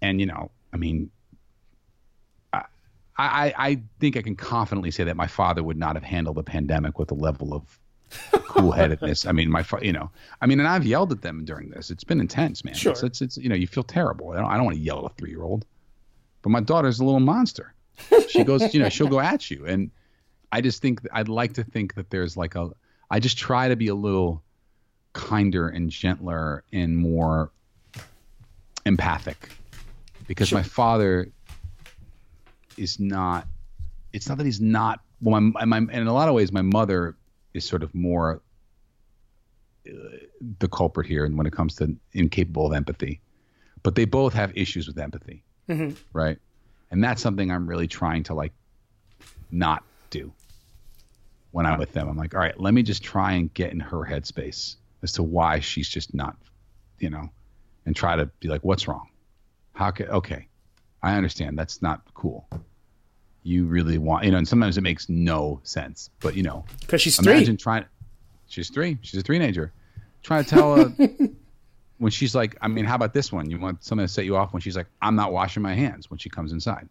[0.00, 1.10] And, you know, I mean,
[2.52, 2.62] I,
[3.18, 6.42] I, I think I can confidently say that my father would not have handled the
[6.42, 7.78] pandemic with a level of
[8.46, 9.26] cool headedness.
[9.26, 11.90] I mean, my, you know, I mean, and I've yelled at them during this.
[11.90, 12.74] It's been intense, man.
[12.74, 12.92] Sure.
[12.92, 14.30] It's, it's, it's, you know, you feel terrible.
[14.30, 15.66] I don't, I don't want to yell at a three year old,
[16.42, 17.74] but my daughter's a little monster.
[18.28, 19.66] She goes, you know, she'll go at you.
[19.66, 19.90] And
[20.50, 22.70] I just think, I'd like to think that there's like a,
[23.10, 24.42] I just try to be a little
[25.12, 27.50] kinder and gentler and more
[28.86, 29.50] empathic.
[30.26, 31.30] Because my father
[32.76, 33.46] is not
[34.12, 37.16] it's not that he's not well my, my in a lot of ways my mother
[37.54, 38.40] is sort of more
[39.88, 39.90] uh,
[40.60, 43.20] the culprit here and when it comes to incapable of empathy.
[43.82, 45.42] But they both have issues with empathy.
[45.68, 45.96] Mhm.
[46.12, 46.38] right?
[46.90, 48.52] And that's something i'm really trying to like
[49.50, 50.32] not do
[51.52, 53.80] when i'm with them i'm like all right let me just try and get in
[53.80, 56.36] her headspace as to why she's just not
[56.98, 57.28] you know
[57.86, 59.08] and try to be like what's wrong?
[59.74, 60.48] How can okay
[61.02, 62.46] i understand that's not cool.
[63.44, 67.00] You really want you know and sometimes it makes no sense but you know Because
[67.00, 67.32] she's three.
[67.32, 67.84] imagine trying
[68.48, 69.72] she's three she's a teenager.
[70.22, 70.92] Trying to tell her
[71.98, 73.48] when she's like i mean how about this one?
[73.48, 76.10] You want something to set you off when she's like i'm not washing my hands
[76.10, 76.88] when she comes inside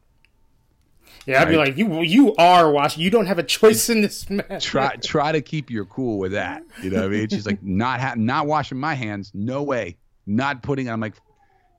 [1.26, 3.04] Yeah, I'd be like, you you are watching.
[3.04, 4.60] You don't have a choice in this matter.
[4.60, 7.62] try try to keep your cool with that you know what i mean she's like
[7.84, 11.16] not ha- not washing my hands no way not putting i'm like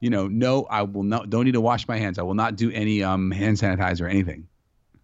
[0.01, 2.57] you know no i will not don't need to wash my hands i will not
[2.57, 4.47] do any um hand sanitizer or anything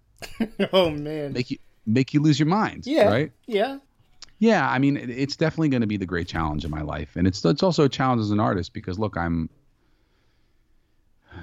[0.72, 1.32] oh man.
[1.32, 3.08] make you make you lose your mind Yeah.
[3.08, 3.78] right Yeah.
[4.40, 7.26] Yeah, I mean, it's definitely going to be the great challenge in my life, and
[7.26, 9.48] it's it's also a challenge as an artist because look, I'm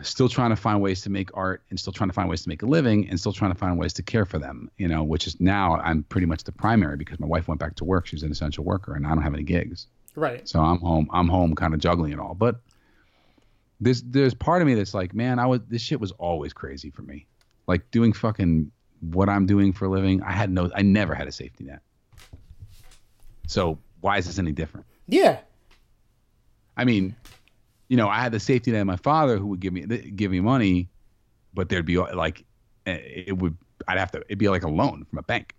[0.04, 2.50] still trying to find ways to make art, and still trying to find ways to
[2.50, 4.70] make a living, and still trying to find ways to care for them.
[4.78, 7.76] You know, which is now I'm pretty much the primary because my wife went back
[7.78, 10.48] to work; she's an essential worker, and I don't have any gigs, Right.
[10.48, 11.08] so I'm home.
[11.12, 12.34] I'm home, kind of juggling it all.
[12.36, 12.62] But
[13.80, 16.90] there's there's part of me that's like, man, I was this shit was always crazy
[16.92, 17.28] for me,
[17.68, 20.22] like doing fucking what I'm doing for a living.
[20.24, 21.82] I had no, I never had a safety net.
[23.48, 24.86] So why is this any different?
[25.08, 25.40] Yeah.
[26.78, 27.16] I mean,
[27.92, 30.32] you know, I had the safety net of my father who would give me give
[30.32, 30.88] me money,
[31.54, 32.46] but there'd be like
[32.86, 35.54] eh, it would I'd have to it'd be like a loan from a bank.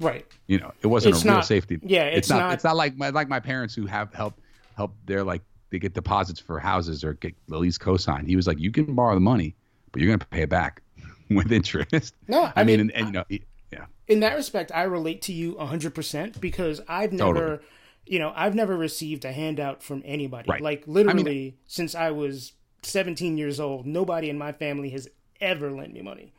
[0.00, 0.26] Right.
[0.48, 1.78] You know, it wasn't It's a real not- safety.
[1.82, 4.34] yeah, it's not, not- It's not like my like my parents who have help
[4.76, 4.94] help.
[5.06, 8.26] They're like they get deposits for houses or get at least co-signed.
[8.26, 9.54] He was like, you can borrow the money,
[9.92, 10.82] but you're gonna pay it back
[11.30, 12.14] with interest.
[12.26, 13.24] No, I, I mean, mean, and, and you know,
[13.72, 17.58] yeah, in that respect, I relate to you 100% because I've never, Totally.
[18.06, 20.48] You know, I've never received a handout from anybody.
[20.50, 20.60] Right.
[20.62, 22.52] Like, literally, since I was
[22.82, 25.08] 17 years old, nobody in my family has
[25.40, 26.32] ever lent me money.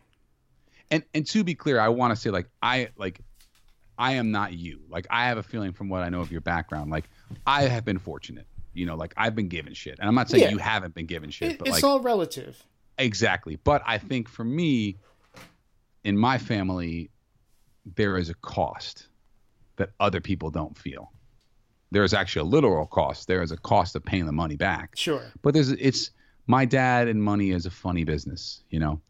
[0.89, 3.19] and and to be clear, I want to say like I like
[3.99, 4.79] I am not you.
[4.89, 7.09] Like I have a feeling from what I know of your background, like
[7.45, 8.47] I have been fortunate.
[8.73, 10.49] You know, like I've been given shit, and I'm not saying Yeah.
[10.51, 12.63] you haven't been given shit, It, but it's like all relative.
[12.97, 13.57] exactly.
[13.63, 14.97] But I think for me,
[16.03, 17.09] in my family,
[17.95, 19.07] there is a cost
[19.77, 21.11] that other people don't feel.
[21.91, 23.27] There is actually a literal cost.
[23.27, 24.91] There is a cost of paying the money back.
[24.95, 25.21] Sure.
[25.41, 26.11] But there's it's
[26.45, 29.01] my dad and money is a funny business, you know.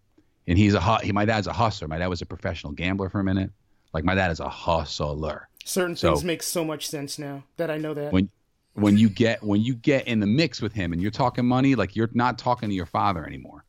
[0.48, 1.88] And he's a he, my dad's a hustler.
[1.88, 3.52] My dad was a professional gambler for a minute.
[3.94, 5.50] Like my dad is a hustler.
[5.66, 8.14] Certain So- things make so much sense now that I know that.
[8.14, 8.30] When
[8.74, 11.76] when you get when you get in the mix with him and you're talking money,
[11.76, 13.66] like you're not talking to your father anymore.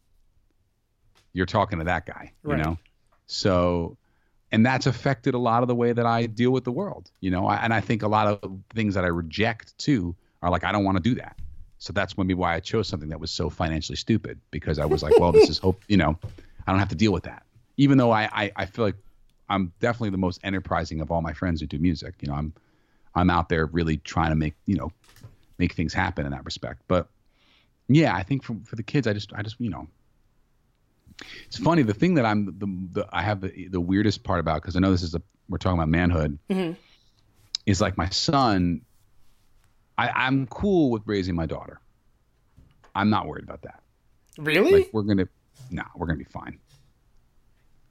[1.32, 2.78] You're talking to that guy, you know.
[3.26, 3.97] So
[4.52, 7.30] and that's affected a lot of the way that I deal with the world, you
[7.30, 7.46] know.
[7.46, 10.72] I, and I think a lot of things that I reject too are like I
[10.72, 11.36] don't want to do that.
[11.78, 15.02] So that's maybe why I chose something that was so financially stupid because I was
[15.02, 16.18] like, well, this is hope, you know,
[16.66, 17.44] I don't have to deal with that.
[17.76, 18.96] Even though I, I, I feel like
[19.48, 22.14] I'm definitely the most enterprising of all my friends who do music.
[22.20, 22.52] You know, I'm
[23.14, 24.92] I'm out there really trying to make you know
[25.58, 26.82] make things happen in that respect.
[26.88, 27.08] But
[27.88, 29.88] yeah, I think for for the kids, I just I just you know.
[31.46, 31.82] It's funny.
[31.82, 34.80] The thing that I'm the, the I have the the weirdest part about because I
[34.80, 36.72] know this is a we're talking about manhood mm-hmm.
[37.66, 38.82] is like my son.
[39.96, 41.80] I I'm cool with raising my daughter.
[42.94, 43.82] I'm not worried about that.
[44.38, 44.72] Really?
[44.72, 45.28] Like we're gonna,
[45.70, 46.58] nah, we're gonna be fine.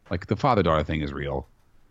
[0.09, 1.47] Like the father daughter thing is real.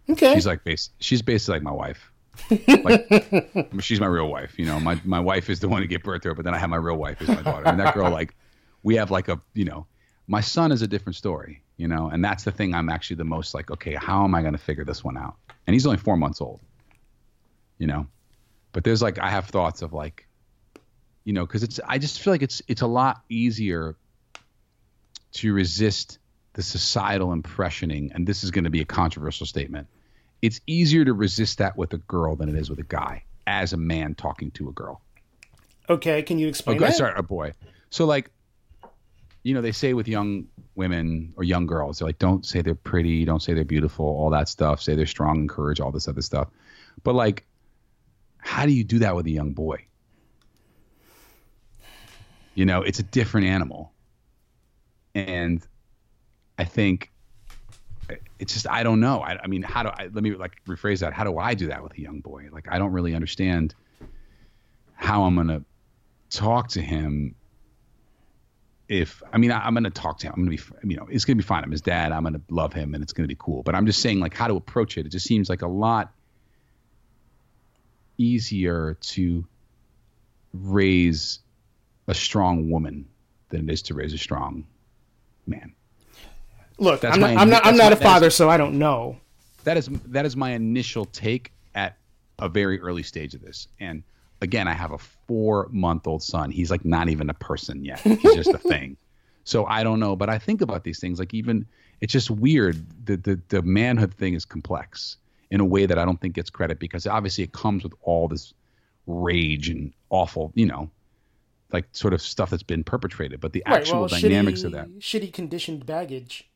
[0.08, 0.34] Okay.
[0.34, 0.90] She's like base.
[0.98, 2.10] She's basically like my wife.
[2.50, 4.58] like she's my real wife.
[4.58, 6.54] You know, my my wife is the one to give birth to her, but then
[6.54, 8.34] I have my real wife as my daughter, and that girl like
[8.82, 9.86] we have like a you know,
[10.26, 11.62] my son is a different story.
[11.76, 14.40] You know, and that's the thing I'm actually the most like, okay, how am I
[14.40, 15.36] going to figure this one out?
[15.66, 16.60] And he's only four months old.
[17.78, 18.06] You know,
[18.72, 20.26] but there's like I have thoughts of like,
[21.24, 23.96] you know, because it's I just feel like it's it's a lot easier
[25.32, 26.18] to resist
[26.54, 29.88] the societal impressioning, and this is going to be a controversial statement.
[30.40, 33.74] It's easier to resist that with a girl than it is with a guy, as
[33.74, 35.02] a man talking to a girl.
[35.90, 36.94] Okay, can you explain oh, that?
[36.94, 37.52] Sorry, a boy.
[37.90, 38.30] So like,
[39.46, 40.44] you know, they say with young
[40.74, 44.28] women or young girls, they're like, don't say they're pretty, don't say they're beautiful, all
[44.30, 44.82] that stuff.
[44.82, 46.48] Say they're strong and courage, all this other stuff.
[47.04, 47.46] But like,
[48.38, 49.86] how do you do that with a young boy?
[52.56, 53.92] You know, it's a different animal.
[55.14, 55.64] And
[56.58, 57.12] I think
[58.40, 59.20] it's just I don't know.
[59.20, 61.12] I, I mean, how do I let me like rephrase that?
[61.12, 62.48] How do I do that with a young boy?
[62.50, 63.76] Like I don't really understand
[64.94, 65.62] how I'm gonna
[66.30, 67.36] talk to him.
[68.88, 71.24] If I mean I, am gonna talk to him, I'm gonna be you know it's
[71.24, 71.64] gonna be fine.
[71.64, 72.12] I'm his dad.
[72.12, 73.62] I'm gonna love him, and it's gonna be cool.
[73.62, 75.06] But I'm just saying like how to approach it.
[75.06, 76.12] It just seems like a lot
[78.18, 79.44] easier to
[80.52, 81.40] raise
[82.06, 83.06] a strong woman
[83.48, 84.66] than it is to raise a strong
[85.46, 85.72] man.
[86.78, 89.18] Look, that's I'm not, I'm not, I'm not a father, is, so I don't know.
[89.64, 91.96] That is that is my initial take at
[92.38, 93.68] a very early stage of this.
[93.80, 94.02] And
[94.40, 96.50] again, I have a four month old son.
[96.50, 98.00] He's like not even a person yet.
[98.00, 98.96] He's just a thing.
[99.44, 101.18] So I don't know, but I think about these things.
[101.18, 101.66] Like even
[102.00, 102.84] it's just weird.
[103.06, 105.16] The the the manhood thing is complex
[105.50, 108.28] in a way that I don't think gets credit because obviously it comes with all
[108.28, 108.52] this
[109.06, 110.90] rage and awful, you know,
[111.72, 113.40] like sort of stuff that's been perpetrated.
[113.40, 116.48] But the right, actual well, dynamics shitty, of that shitty conditioned baggage.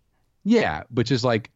[0.42, 1.50] Yeah, which is like,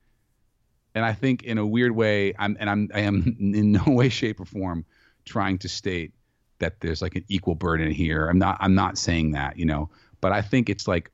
[0.95, 4.09] and I think in a weird way, I'm and I'm I am in no way,
[4.09, 4.85] shape, or form
[5.25, 6.13] trying to state
[6.59, 8.27] that there's like an equal burden here.
[8.29, 11.11] I'm not I'm not saying that, you know, but I think it's like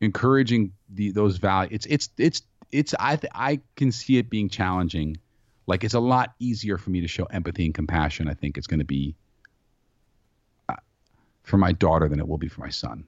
[0.00, 1.70] encouraging the those values.
[1.72, 2.42] It's it's it's
[2.72, 5.18] it's I th- I can see it being challenging.
[5.66, 8.28] Like it's a lot easier for me to show empathy and compassion.
[8.28, 9.14] I think it's going to be
[10.68, 10.76] uh,
[11.42, 13.04] for my daughter than it will be for my son.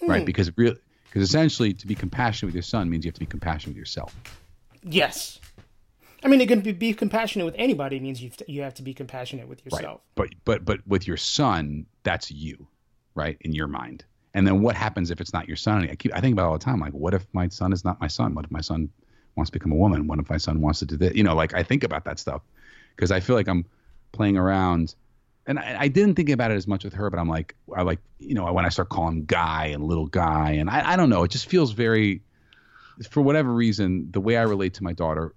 [0.00, 0.10] Hmm.
[0.10, 0.26] Right?
[0.26, 0.74] Because real
[1.06, 3.78] because essentially, to be compassionate with your son means you have to be compassionate with
[3.78, 4.14] yourself.
[4.82, 5.38] Yes.
[6.24, 8.94] I mean, it can be, be compassionate with anybody means you you have to be
[8.94, 10.00] compassionate with yourself.
[10.16, 10.34] Right.
[10.44, 12.66] But but but with your son, that's you,
[13.14, 13.36] right?
[13.40, 14.04] In your mind.
[14.34, 15.88] And then what happens if it's not your son?
[15.88, 16.80] I keep I think about all the time.
[16.80, 18.34] Like, what if my son is not my son?
[18.34, 18.88] What if my son
[19.36, 20.06] wants to become a woman?
[20.06, 21.14] What if my son wants to do this?
[21.14, 22.42] You know, like I think about that stuff
[22.94, 23.64] because I feel like I'm
[24.12, 24.94] playing around
[25.46, 27.82] and I, I, didn't think about it as much with her, but I'm like, I
[27.82, 30.96] like, you know, when I start calling him guy and little guy, and I, I
[30.96, 32.22] don't know, it just feels very,
[33.10, 35.34] for whatever reason, the way I relate to my daughter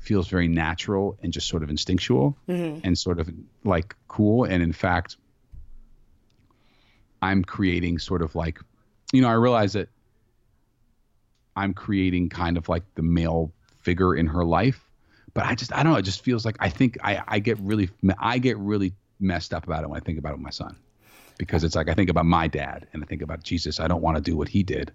[0.00, 2.80] feels very natural and just sort of instinctual mm-hmm.
[2.84, 3.30] and sort of
[3.64, 4.44] like cool.
[4.44, 5.16] And in fact,
[7.22, 8.58] I'm creating sort of like,
[9.12, 9.88] you know, I realize that
[11.54, 14.90] I'm creating kind of like the male figure in her life
[15.34, 15.98] but I just I don't know.
[15.98, 19.64] It just feels like I think I I get really I get really messed up
[19.64, 20.76] about it when I think about it with my son,
[21.38, 23.80] because it's like I think about my dad and I think about Jesus.
[23.80, 24.92] I don't want to do what he did,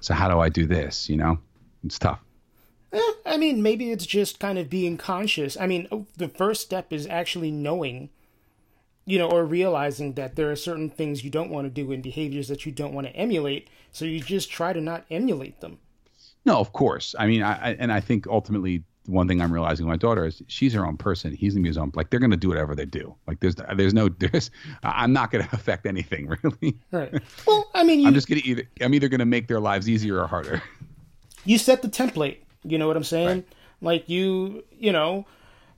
[0.00, 1.08] so how do I do this?
[1.08, 1.38] You know,
[1.84, 2.20] it's tough.
[2.92, 5.56] Eh, I mean, maybe it's just kind of being conscious.
[5.56, 8.10] I mean, oh, the first step is actually knowing,
[9.04, 12.02] you know, or realizing that there are certain things you don't want to do and
[12.02, 13.68] behaviors that you don't want to emulate.
[13.92, 15.78] So you just try to not emulate them.
[16.44, 17.14] No, of course.
[17.18, 20.26] I mean, I, I and I think ultimately one thing I'm realizing with my daughter
[20.26, 21.34] is she's her own person.
[21.34, 21.92] He's gonna be his own.
[21.94, 23.14] Like they're gonna do whatever they do.
[23.26, 24.50] Like there's there's no there's
[24.82, 26.78] I'm not gonna affect anything really.
[26.90, 27.22] Right.
[27.46, 30.20] Well, I mean, you, I'm just gonna either I'm either gonna make their lives easier
[30.20, 30.62] or harder.
[31.44, 32.38] You set the template.
[32.66, 33.28] You know what I'm saying?
[33.28, 33.46] Right.
[33.80, 35.26] Like you you know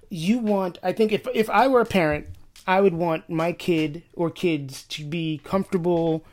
[0.08, 0.78] you want.
[0.82, 2.26] I think if if I were a parent,
[2.66, 6.24] I would want my kid or kids to be comfortable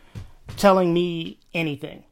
[0.57, 2.03] telling me anything.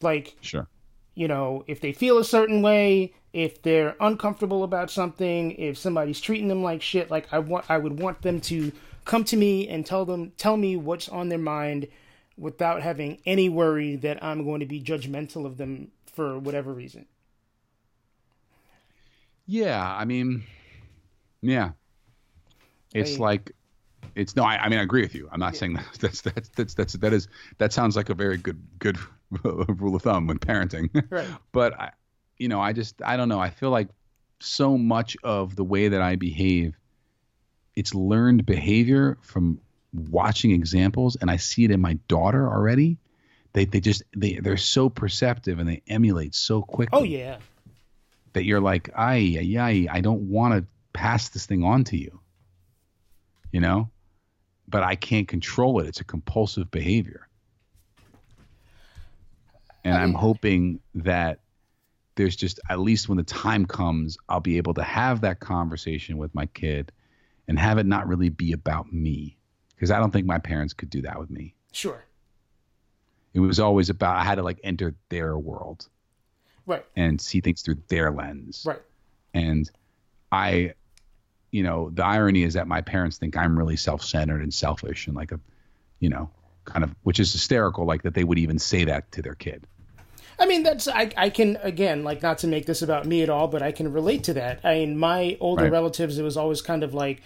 [0.00, 0.68] Like sure.
[1.14, 6.20] You know, if they feel a certain way, if they're uncomfortable about something, if somebody's
[6.20, 8.72] treating them like shit, like I want I would want them to
[9.04, 11.88] come to me and tell them tell me what's on their mind
[12.36, 17.06] without having any worry that I'm going to be judgmental of them for whatever reason.
[19.50, 20.44] Yeah, I mean,
[21.40, 21.70] yeah,
[22.94, 23.52] it's like
[24.14, 24.44] it's no.
[24.44, 25.26] I, I, mean, I agree with you.
[25.32, 25.58] I'm not yeah.
[25.58, 28.98] saying that, that's that's that's that's that is that sounds like a very good good
[29.42, 30.90] rule of thumb when parenting.
[31.10, 31.26] Right.
[31.50, 31.92] but I,
[32.36, 33.40] you know, I just I don't know.
[33.40, 33.88] I feel like
[34.38, 36.76] so much of the way that I behave,
[37.74, 39.62] it's learned behavior from
[39.94, 42.98] watching examples, and I see it in my daughter already.
[43.54, 46.98] They they just they they're so perceptive and they emulate so oh, quickly.
[47.00, 47.38] Oh yeah
[48.38, 52.20] that you're like, I, I, I don't want to pass this thing on to you,
[53.50, 53.90] you know,
[54.68, 55.88] but I can't control it.
[55.88, 57.26] It's a compulsive behavior.
[59.82, 61.40] And I'm hoping that
[62.14, 66.16] there's just at least when the time comes, I'll be able to have that conversation
[66.16, 66.92] with my kid
[67.48, 69.36] and have it not really be about me.
[69.74, 71.56] Because I don't think my parents could do that with me.
[71.72, 72.04] Sure.
[73.34, 75.88] It was always about, I had to like enter their world
[76.68, 78.82] right and see things through their lens right
[79.34, 79.70] and
[80.30, 80.72] i
[81.50, 85.16] you know the irony is that my parents think i'm really self-centered and selfish and
[85.16, 85.40] like a
[85.98, 86.30] you know
[86.64, 89.66] kind of which is hysterical like that they would even say that to their kid
[90.40, 93.28] I mean, that's I, I can again like not to make this about me at
[93.28, 94.60] all, but I can relate to that.
[94.62, 95.72] I mean, my older right.
[95.72, 97.22] relatives, it was always kind of like,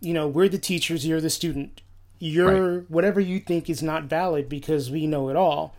[0.00, 1.82] you know, we're the teachers, you're the student.
[2.20, 2.90] You're right.
[2.90, 5.74] whatever you think is not valid because we know it all.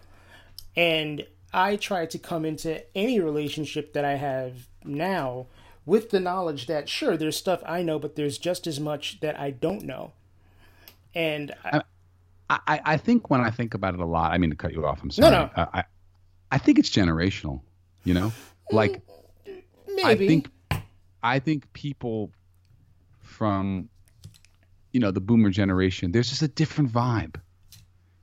[0.75, 5.47] And I try to come into any relationship that I have now
[5.85, 9.39] with the knowledge that sure there's stuff I know, but there's just as much that
[9.39, 10.13] I don't know.
[11.13, 11.81] And I,
[12.49, 14.85] I, I think when I think about it a lot, I mean to cut you
[14.85, 15.01] off.
[15.03, 15.29] I'm sorry.
[15.29, 15.49] No, no.
[15.55, 15.83] Uh, I,
[16.51, 17.61] I think it's generational.
[18.03, 18.33] You know,
[18.71, 19.01] like
[19.95, 20.25] Maybe.
[20.25, 20.49] I think
[21.21, 22.31] I think people
[23.21, 23.89] from
[24.91, 27.35] you know the boomer generation, there's just a different vibe.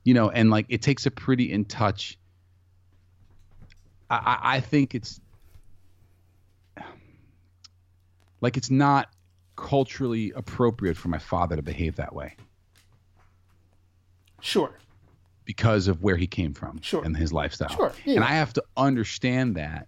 [0.03, 2.17] You know, and like it takes a pretty in touch
[4.11, 5.19] I, I think it's
[8.41, 9.09] like it's not
[9.55, 12.35] culturally appropriate for my father to behave that way.
[14.41, 14.77] Sure.
[15.45, 17.03] Because of where he came from sure.
[17.03, 17.69] and his lifestyle.
[17.69, 17.93] Sure.
[18.05, 18.15] Yeah.
[18.15, 19.87] And I have to understand that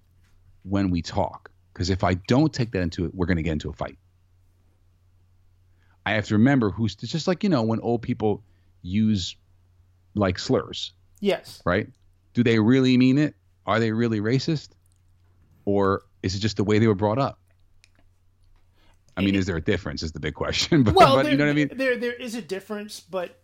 [0.64, 1.50] when we talk.
[1.74, 3.98] Because if I don't take that into it, we're going to get into a fight.
[6.06, 8.44] I have to remember who's just like, you know, when old people
[8.84, 9.36] use
[10.14, 10.94] like slurs.
[11.20, 11.62] Yes.
[11.66, 11.88] Right?
[12.34, 13.36] Do they really mean it?
[13.66, 14.70] Are they really racist,
[15.66, 17.40] or is it just the way they were brought up?
[19.16, 20.02] I mean, is there a difference?
[20.02, 20.84] Is the big question.
[20.84, 21.70] but, well, but, you know what I mean.
[21.74, 23.44] There, there is a difference, but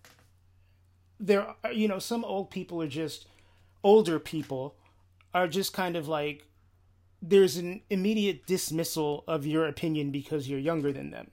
[1.19, 3.27] there, are, you know, some old people are just
[3.83, 4.75] older people
[5.33, 6.45] are just kind of like
[7.21, 11.31] there's an immediate dismissal of your opinion because you're younger than them.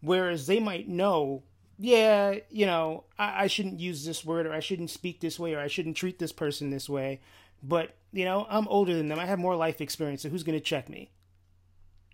[0.00, 1.44] Whereas they might know
[1.82, 5.54] yeah, you know, I, I shouldn't use this word or I shouldn't speak this way
[5.54, 7.20] or I shouldn't treat this person this way.
[7.60, 9.18] But, you know, I'm older than them.
[9.18, 10.22] I have more life experience.
[10.22, 11.10] So who's going to check me?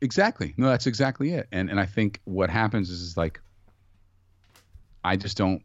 [0.00, 0.54] Exactly.
[0.56, 1.48] No, that's exactly it.
[1.52, 3.40] And and I think what happens is, is like
[5.04, 5.62] I just don't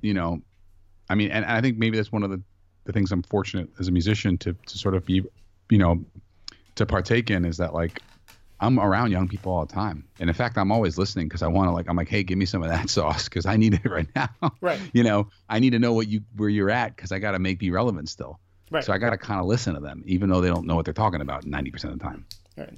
[0.00, 0.40] you know
[1.10, 2.40] I mean and, and I think maybe that's one of the,
[2.84, 5.22] the things I'm fortunate as a musician to to sort of be
[5.68, 6.04] you know
[6.76, 8.00] to partake in is that like
[8.60, 11.46] I'm around young people all the time, and in fact, I'm always listening because I
[11.46, 11.88] want to like.
[11.88, 14.28] I'm like, hey, give me some of that sauce because I need it right now.
[14.60, 14.80] Right.
[14.92, 17.38] you know, I need to know what you where you're at because I got to
[17.38, 18.40] make be relevant still.
[18.70, 18.84] Right.
[18.84, 20.84] So I got to kind of listen to them, even though they don't know what
[20.84, 22.26] they're talking about 90% of the time.
[22.56, 22.72] Right.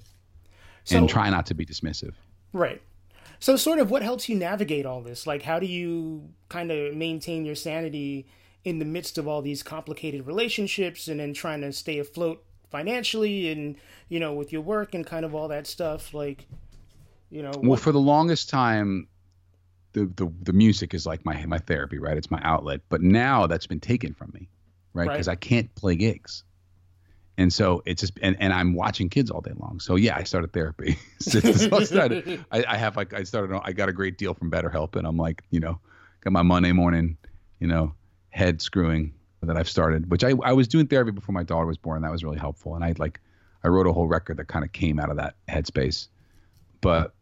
[0.85, 2.13] So, and try not to be dismissive.
[2.53, 2.83] Right.
[3.41, 5.27] So, sort of, what helps you navigate all this?
[5.27, 8.27] Like, how do you kind of maintain your sanity
[8.65, 13.51] in the midst of all these complicated relationships, and then trying to stay afloat financially
[13.51, 13.77] and
[14.09, 16.47] you know with your work and kind of all that stuff like
[17.31, 19.09] you know well for the longest time
[19.93, 22.17] the, the the music is like my my therapy right?
[22.17, 22.81] It's my outlet.
[22.89, 24.49] But now that's been taken from me
[24.95, 25.09] right?
[25.09, 25.33] Because right.
[25.33, 26.45] i can't play gigs.
[27.37, 29.81] And so it's just and, and i'm watching kids all day long.
[29.81, 30.99] So yeah i started therapy.
[31.35, 34.97] I, started, I, I have like i started i got a great deal from betterhelp
[34.97, 35.79] and i'm like you know
[36.21, 37.17] got my monday morning
[37.61, 37.95] you know
[38.31, 41.79] head screwing that I've started, which I, I was doing therapy before my daughter was
[41.79, 42.03] born.
[42.03, 42.75] That was really helpful.
[42.75, 43.21] And I like,
[43.63, 46.09] I wrote a whole record that kind of came out of that headspace.
[46.81, 47.15] But,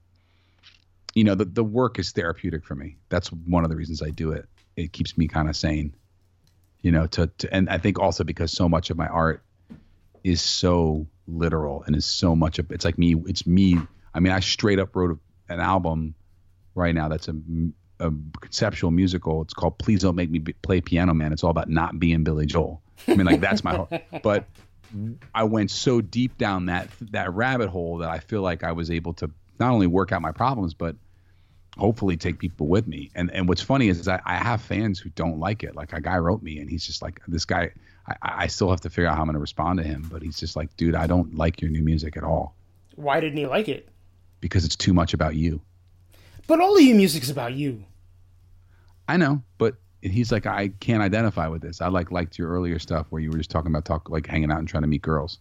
[1.15, 2.97] you know, the, the work is therapeutic for me.
[3.09, 4.47] That's one of the reasons I do it.
[4.77, 5.95] It keeps me kind of sane,
[6.83, 9.43] you know, to, to, and I think also because so much of my art
[10.25, 13.79] is so literal and is so much of, it's like me, it's me.
[14.13, 16.15] I mean, I straight up wrote an album
[16.75, 17.35] right now that's a
[18.01, 19.43] a conceptual musical.
[19.43, 21.33] It's called Please Don't Make Me Play Piano Man.
[21.33, 22.83] It's all about not being Billy Joel.
[23.09, 23.75] I mean, like that's my.
[23.75, 23.89] Whole
[24.23, 24.47] but
[25.35, 28.91] I went so deep down that that rabbit hole that I feel like I was
[28.91, 30.97] able to not only work out my problems, but
[31.77, 33.11] hopefully take people with me.
[33.15, 35.75] And and what's funny is, is I, I have fans who don't like it.
[35.77, 37.73] Like a guy wrote me and he's just like this guy.
[38.09, 40.23] I, I still have to figure out how I'm going to respond to him, but
[40.23, 42.55] he's just like, dude, I don't like your new music at all.
[42.95, 43.89] Why didn't he like it?
[44.41, 45.61] Because it's too much about you.
[46.47, 47.85] But all of your music's about you.
[49.09, 51.81] I know, but he's like, I can't identify with this.
[51.81, 54.51] I like liked your earlier stuff where you were just talking about talk like hanging
[54.51, 55.39] out and trying to meet girls.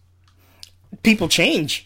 [1.03, 1.85] People change.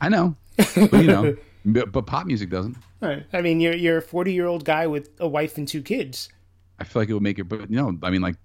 [0.00, 2.76] I know, but you know, but, but pop music doesn't.
[3.00, 3.24] Right.
[3.32, 6.28] I mean, you're you're a 40 year old guy with a wife and two kids.
[6.78, 8.36] I feel like it would make it, but you know, I mean, like,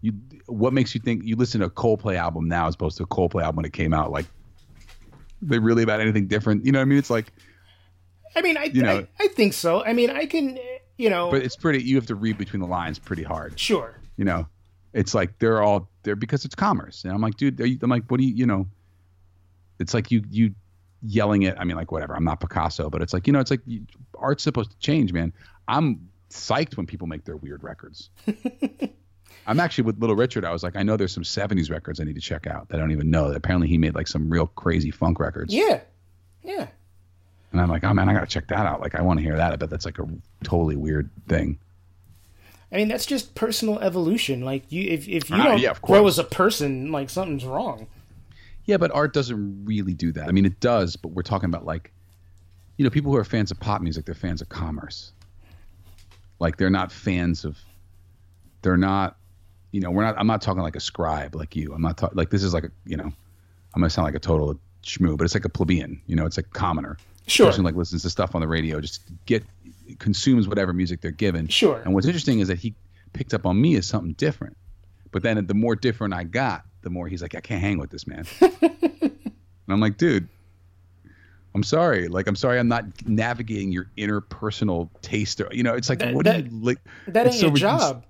[0.00, 0.12] you,
[0.46, 3.06] what makes you think you listen to a Coldplay album now as opposed to a
[3.06, 4.10] Coldplay album when it came out?
[4.10, 4.26] Like,
[5.40, 6.66] they really about anything different?
[6.66, 6.98] You know what I mean?
[6.98, 7.32] It's like,
[8.34, 9.84] I mean, I you know, I, I think so.
[9.84, 10.58] I mean, I can,
[10.96, 11.82] you know, but it's pretty.
[11.82, 13.58] You have to read between the lines pretty hard.
[13.58, 13.94] Sure.
[14.16, 14.46] You know,
[14.92, 18.04] it's like they're all there because it's commerce, and I'm like, dude, you, I'm like,
[18.08, 18.66] what do you, you know?
[19.78, 20.54] It's like you you
[21.02, 21.56] yelling it.
[21.58, 22.14] I mean, like whatever.
[22.14, 23.86] I'm not Picasso, but it's like you know, it's like you,
[24.18, 25.32] art's supposed to change, man.
[25.68, 28.10] I'm psyched when people make their weird records.
[29.46, 30.44] I'm actually with Little Richard.
[30.44, 32.76] I was like, I know there's some '70s records I need to check out that
[32.76, 33.32] I don't even know.
[33.32, 35.52] Apparently, he made like some real crazy funk records.
[35.54, 35.80] Yeah,
[36.42, 36.68] yeah.
[37.52, 38.80] And I'm like, oh man, I gotta check that out.
[38.80, 39.52] Like, I want to hear that.
[39.52, 40.06] I bet that's like a
[40.44, 41.58] totally weird thing.
[42.72, 44.42] I mean, that's just personal evolution.
[44.42, 47.88] Like, you if if you uh, don't yeah, grow as a person, like something's wrong.
[48.66, 50.28] Yeah, but art doesn't really do that.
[50.28, 51.92] I mean, it does, but we're talking about like,
[52.76, 55.12] you know, people who are fans of pop music, they're fans of commerce.
[56.38, 57.58] Like, they're not fans of.
[58.62, 59.16] They're not,
[59.72, 60.16] you know, we're not.
[60.18, 61.72] I'm not talking like a scribe like you.
[61.72, 64.20] I'm not talking like this is like a, you know, I'm gonna sound like a
[64.20, 66.00] total shmoo, but it's like a plebeian.
[66.06, 66.98] You know, it's a commoner.
[67.30, 67.46] Sure.
[67.46, 69.44] Person like listens to stuff on the radio, just get
[69.98, 71.48] consumes whatever music they're given.
[71.48, 71.80] Sure.
[71.84, 72.74] And what's interesting is that he
[73.12, 74.56] picked up on me as something different.
[75.12, 77.90] But then the more different I got, the more he's like, I can't hang with
[77.90, 78.24] this man.
[78.40, 79.12] and
[79.68, 80.28] I'm like, dude,
[81.54, 82.08] I'm sorry.
[82.08, 85.40] Like, I'm sorry, I'm not navigating your interpersonal taste.
[85.40, 86.78] Or, you know, it's like, that, what that, do you like?
[87.08, 88.04] That ain't so your job.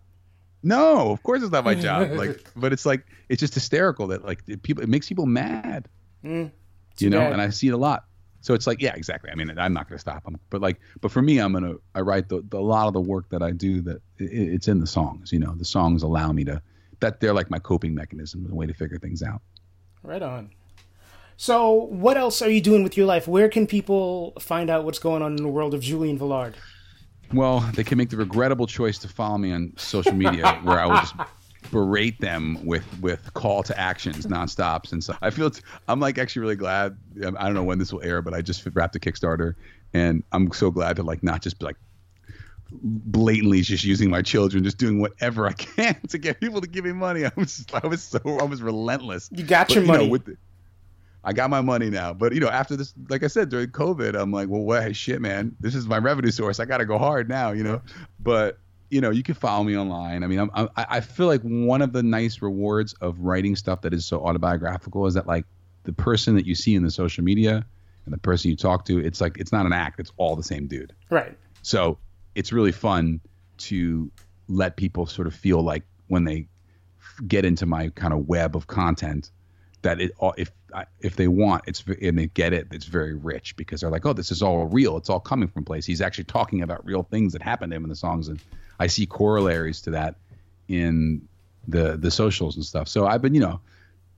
[0.63, 2.11] No, of course it's not my job.
[2.21, 5.89] Like, but it's like it's just hysterical that like people it makes people mad.
[6.23, 6.51] Mm,
[6.99, 7.33] you know, bad.
[7.33, 8.05] and I see it a lot.
[8.41, 9.31] So it's like, yeah, exactly.
[9.31, 11.75] I mean, I'm not going to stop them, but like, but for me, I'm gonna
[11.95, 14.69] I write the, the a lot of the work that I do that it, it's
[14.69, 15.33] in the songs.
[15.33, 16.63] You know, the songs allow me to
[17.01, 19.43] that they're like my coping mechanism, a way to figure things out.
[20.03, 20.51] Right on.
[21.37, 23.27] So, what else are you doing with your life?
[23.27, 26.55] Where can people find out what's going on in the world of Julian Velard?
[27.33, 30.87] Well, they can make the regrettable choice to follow me on social media, where I
[30.87, 31.15] will just
[31.71, 35.51] berate them with with call to actions nonstops and so I feel
[35.89, 38.43] I'm like actually really glad um, I don't know when this will air but I
[38.43, 39.55] just wrapped a Kickstarter
[39.93, 41.77] and I'm so glad to like not just be like
[42.73, 46.85] blatantly just using my children, just doing whatever I can to get people to give
[46.85, 47.25] me money.
[47.25, 49.29] I was I was so I was relentless.
[49.33, 50.09] You got but, your money.
[50.09, 50.37] Know, the,
[51.23, 54.19] I got my money now, but you know, after this, like I said during COVID,
[54.19, 56.61] I'm like, well, what shit, man, this is my revenue source.
[56.61, 57.83] I got to go hard now, you know.
[58.19, 58.59] But
[58.91, 60.23] you know, you can follow me online.
[60.25, 63.83] I mean, I'm, I I feel like one of the nice rewards of writing stuff
[63.83, 65.47] that is so autobiographical is that like
[65.85, 67.65] the person that you see in the social media
[68.05, 70.01] and the person you talk to, it's like it's not an act.
[70.01, 70.93] It's all the same dude.
[71.09, 71.37] Right.
[71.63, 71.99] So
[72.35, 73.21] it's really fun
[73.59, 74.11] to
[74.49, 76.49] let people sort of feel like when they
[77.27, 79.31] get into my kind of web of content
[79.83, 80.51] that it if
[81.01, 84.13] if they want it's and they get it it's very rich because they're like oh
[84.13, 84.97] this is all real.
[84.97, 85.87] It's all coming from place.
[85.87, 88.41] He's actually talking about real things that happen to him in the songs and
[88.79, 90.17] I see corollaries to that
[90.69, 91.27] in
[91.69, 92.89] the the socials and stuff.
[92.89, 93.61] So I've been you know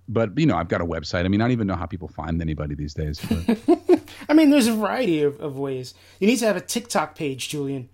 [0.08, 1.24] but you know I've got a website.
[1.24, 3.20] I mean I don't even know how people find anybody these days
[4.28, 5.94] I mean there's a variety of, of ways.
[6.18, 7.88] You need to have a TikTok page Julian.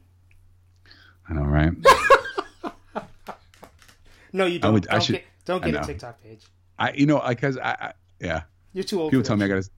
[1.28, 1.72] I know, right?
[4.32, 4.70] no, you don't.
[4.70, 4.94] I would, don't.
[4.94, 6.40] I should, get, don't get a TikTok page.
[6.78, 8.42] I, you know, because I, I, yeah.
[8.72, 9.10] You're too old.
[9.10, 9.68] People tell me I gotta.